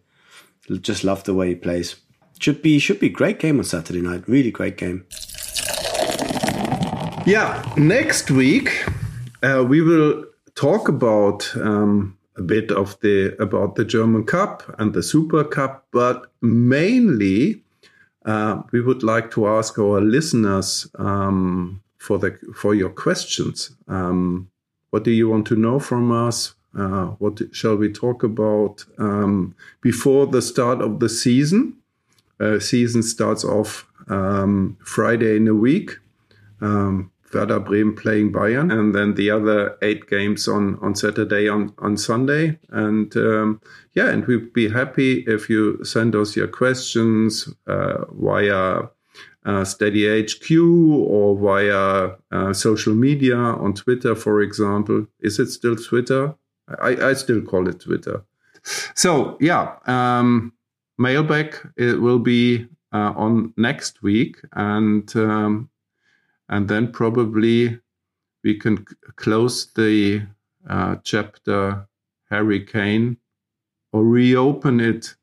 Just 0.80 1.04
love 1.04 1.22
the 1.24 1.34
way 1.34 1.50
he 1.50 1.54
plays. 1.54 1.96
Should 2.38 2.62
be 2.62 2.78
should 2.78 3.00
be 3.00 3.08
great 3.08 3.38
game 3.38 3.58
on 3.58 3.64
Saturday 3.64 4.02
night. 4.02 4.28
Really 4.28 4.50
great 4.50 4.76
game. 4.76 5.06
Yeah, 7.26 7.64
next 7.76 8.30
week 8.30 8.84
uh, 9.42 9.64
we 9.66 9.80
will 9.80 10.24
talk 10.54 10.88
about 10.88 11.50
um, 11.56 12.16
a 12.36 12.42
bit 12.42 12.70
of 12.70 12.98
the 13.00 13.36
about 13.40 13.74
the 13.74 13.84
German 13.84 14.24
Cup 14.24 14.62
and 14.78 14.92
the 14.92 15.02
Super 15.02 15.44
Cup, 15.44 15.86
but 15.90 16.32
mainly 16.40 17.62
uh, 18.24 18.62
we 18.72 18.80
would 18.80 19.02
like 19.02 19.30
to 19.32 19.48
ask 19.48 19.78
our 19.78 20.00
listeners 20.00 20.86
um, 20.98 21.82
for 21.98 22.18
the 22.18 22.38
for 22.54 22.74
your 22.74 22.90
questions. 22.90 23.70
Um, 23.88 24.50
what 24.90 25.04
do 25.04 25.10
you 25.10 25.28
want 25.28 25.46
to 25.48 25.56
know 25.56 25.78
from 25.78 26.12
us? 26.12 26.54
Uh, 26.78 27.06
what 27.18 27.40
shall 27.52 27.76
we 27.76 27.90
talk 27.90 28.22
about 28.22 28.84
um, 28.98 29.54
before 29.80 30.26
the 30.26 30.42
start 30.42 30.82
of 30.82 31.00
the 31.00 31.08
season? 31.08 31.76
Uh, 32.38 32.58
season 32.58 33.02
starts 33.02 33.44
off 33.44 33.86
um, 34.08 34.76
Friday 34.84 35.36
in 35.36 35.48
a 35.48 35.54
week. 35.54 35.92
Um, 36.60 37.10
Werder 37.32 37.60
Bremen 37.60 37.94
playing 37.94 38.32
Bayern, 38.32 38.72
and 38.72 38.94
then 38.94 39.14
the 39.14 39.30
other 39.30 39.76
eight 39.82 40.08
games 40.08 40.48
on 40.48 40.78
on 40.80 40.94
Saturday 40.94 41.48
on 41.48 41.72
on 41.78 41.96
Sunday. 41.96 42.58
And 42.70 43.14
um, 43.16 43.60
yeah, 43.94 44.08
and 44.08 44.24
we'd 44.26 44.52
be 44.52 44.68
happy 44.68 45.24
if 45.26 45.50
you 45.50 45.84
send 45.84 46.14
us 46.14 46.36
your 46.36 46.48
questions 46.48 47.48
uh, 47.66 48.04
via. 48.12 48.88
Uh, 49.44 49.64
Steady 49.64 50.08
HQ 50.24 50.50
or 50.50 51.38
via 51.38 52.16
uh, 52.32 52.52
social 52.52 52.96
media 52.96 53.36
on 53.36 53.74
Twitter, 53.74 54.16
for 54.16 54.40
example. 54.40 55.06
Is 55.20 55.38
it 55.38 55.50
still 55.50 55.76
Twitter? 55.76 56.34
I, 56.82 57.10
I 57.10 57.12
still 57.12 57.42
call 57.42 57.68
it 57.68 57.78
Twitter. 57.78 58.24
So 58.96 59.38
yeah, 59.40 59.76
um, 59.86 60.52
mailbag 60.98 61.56
it 61.76 62.00
will 62.00 62.18
be 62.18 62.66
uh, 62.92 63.12
on 63.16 63.52
next 63.56 64.02
week, 64.02 64.38
and 64.52 65.14
um, 65.16 65.70
and 66.48 66.68
then 66.68 66.92
probably 66.92 67.80
we 68.42 68.58
can 68.58 68.78
c- 68.78 68.94
close 69.16 69.66
the 69.74 70.22
uh, 70.68 70.96
chapter 71.04 71.86
Harry 72.30 72.64
Kane 72.64 73.16
or 73.92 74.04
reopen 74.04 74.80
it 74.80 75.14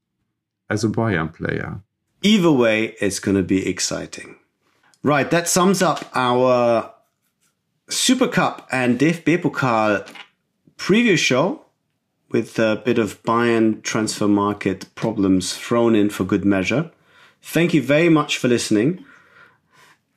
as 0.69 0.83
a 0.83 0.89
Bayern 0.89 1.33
player. 1.33 1.81
Either 2.21 2.51
way, 2.51 2.95
it's 3.01 3.19
going 3.19 3.37
to 3.37 3.43
be 3.43 3.67
exciting. 3.67 4.37
Right, 5.03 5.29
that 5.31 5.49
sums 5.49 5.81
up 5.81 6.09
our 6.13 6.93
Super 7.89 8.27
Cup 8.27 8.67
and 8.71 8.97
DFB 8.97 9.41
Pokal 9.41 10.07
preview 10.77 11.17
show 11.17 11.62
with 12.33 12.57
a 12.57 12.81
bit 12.83 12.97
of 12.97 13.21
Bayern 13.23 13.81
transfer 13.83 14.27
market 14.27 14.93
problems 14.95 15.55
thrown 15.55 15.95
in 15.95 16.09
for 16.09 16.25
good 16.25 16.43
measure. 16.43 16.91
Thank 17.41 17.73
you 17.73 17.81
very 17.81 18.09
much 18.09 18.37
for 18.37 18.47
listening. 18.47 19.05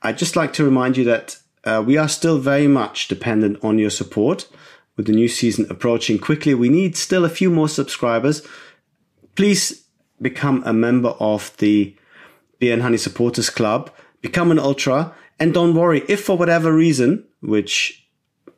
I'd 0.01 0.17
just 0.17 0.35
like 0.35 0.51
to 0.53 0.65
remind 0.65 0.97
you 0.97 1.03
that 1.05 1.37
uh, 1.63 1.83
we 1.85 1.95
are 1.95 2.09
still 2.09 2.39
very 2.39 2.67
much 2.67 3.07
dependent 3.07 3.63
on 3.63 3.77
your 3.77 3.91
support. 3.91 4.49
With 4.95 5.05
the 5.05 5.11
new 5.11 5.27
season 5.27 5.67
approaching 5.69 6.17
quickly, 6.17 6.55
we 6.55 6.69
need 6.69 6.97
still 6.97 7.23
a 7.23 7.29
few 7.29 7.51
more 7.51 7.69
subscribers. 7.69 8.41
Please 9.35 9.85
become 10.19 10.63
a 10.65 10.73
member 10.73 11.09
of 11.19 11.55
the 11.57 11.95
Beer 12.57 12.73
and 12.73 12.81
Honey 12.81 12.97
Supporters 12.97 13.51
Club, 13.51 13.91
become 14.21 14.49
an 14.49 14.57
ultra, 14.57 15.13
and 15.39 15.53
don't 15.53 15.75
worry 15.75 16.03
if 16.07 16.23
for 16.23 16.35
whatever 16.35 16.73
reason, 16.73 17.27
which 17.41 18.09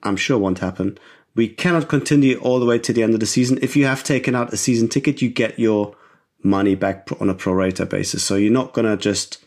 I'm 0.01 0.15
sure 0.15 0.37
won't 0.37 0.59
happen, 0.59 0.97
we 1.39 1.47
cannot 1.47 1.87
continue 1.87 2.37
all 2.39 2.59
the 2.59 2.65
way 2.65 2.77
to 2.77 2.91
the 2.91 3.01
end 3.01 3.13
of 3.13 3.21
the 3.21 3.25
season. 3.25 3.57
If 3.61 3.77
you 3.77 3.85
have 3.85 4.03
taken 4.03 4.35
out 4.35 4.51
a 4.51 4.57
season 4.57 4.89
ticket, 4.89 5.21
you 5.21 5.29
get 5.29 5.57
your 5.57 5.95
money 6.43 6.75
back 6.75 7.07
on 7.21 7.29
a 7.29 7.33
pro 7.33 7.53
rata 7.53 7.85
basis. 7.85 8.25
So 8.25 8.35
you're 8.35 8.51
not 8.51 8.73
going 8.73 8.85
to 8.85 8.97
just 8.97 9.41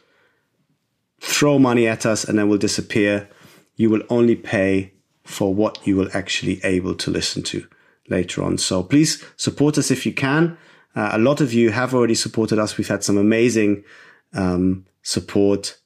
throw 1.20 1.58
money 1.58 1.86
at 1.86 2.06
us 2.06 2.24
and 2.24 2.38
then 2.38 2.48
we'll 2.48 2.56
disappear. 2.56 3.28
You 3.76 3.90
will 3.90 4.04
only 4.08 4.36
pay 4.36 4.94
for 5.24 5.52
what 5.52 5.86
you 5.86 5.94
will 5.96 6.08
actually 6.14 6.62
able 6.64 6.94
to 6.94 7.10
listen 7.10 7.42
to 7.42 7.66
later 8.08 8.42
on. 8.42 8.56
So 8.56 8.82
please 8.82 9.22
support 9.36 9.76
us 9.76 9.90
if 9.90 10.06
you 10.06 10.14
can. 10.14 10.56
Uh, 10.96 11.10
a 11.12 11.18
lot 11.18 11.42
of 11.42 11.52
you 11.52 11.72
have 11.72 11.92
already 11.92 12.14
supported 12.14 12.58
us. 12.58 12.78
We've 12.78 12.88
had 12.88 13.04
some 13.04 13.18
amazing 13.18 13.84
um, 14.32 14.86
support 15.02 15.76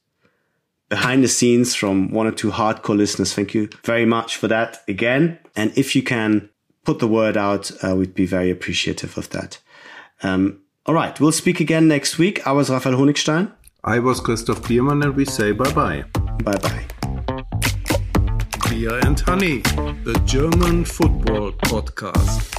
behind 0.89 1.23
the 1.23 1.27
scenes 1.27 1.75
from 1.75 2.11
one 2.11 2.27
or 2.27 2.31
two 2.31 2.51
hardcore 2.51 2.97
listeners. 2.97 3.33
Thank 3.33 3.53
you 3.53 3.69
very 3.83 4.05
much 4.05 4.37
for 4.37 4.47
that 4.47 4.83
again. 4.87 5.39
And 5.55 5.77
if 5.77 5.95
you 5.95 6.03
can 6.03 6.49
put 6.83 6.99
the 6.99 7.07
word 7.07 7.35
out, 7.35 7.71
uh, 7.83 7.95
we'd 7.95 8.13
be 8.15 8.25
very 8.25 8.49
appreciative 8.49 9.17
of 9.17 9.29
that. 9.31 9.59
Um, 10.23 10.61
all 10.85 10.93
right, 10.95 11.19
we'll 11.19 11.33
speak 11.33 11.59
again 11.59 11.87
next 11.87 12.17
week. 12.17 12.45
I 12.47 12.53
was 12.53 12.69
Raphael 12.69 12.95
Honigstein. 12.95 13.51
I 13.83 13.99
was 13.99 14.19
Christoph 14.19 14.67
Biermann, 14.67 15.03
and 15.03 15.15
we 15.15 15.25
say 15.25 15.51
bye 15.51 15.71
bye. 15.73 16.03
Bye 16.43 16.57
bye. 16.57 16.85
Beer 18.69 18.99
and 19.05 19.19
Honey, 19.19 19.59
the 20.03 20.21
German 20.25 20.85
football 20.85 21.51
podcast. 21.51 22.53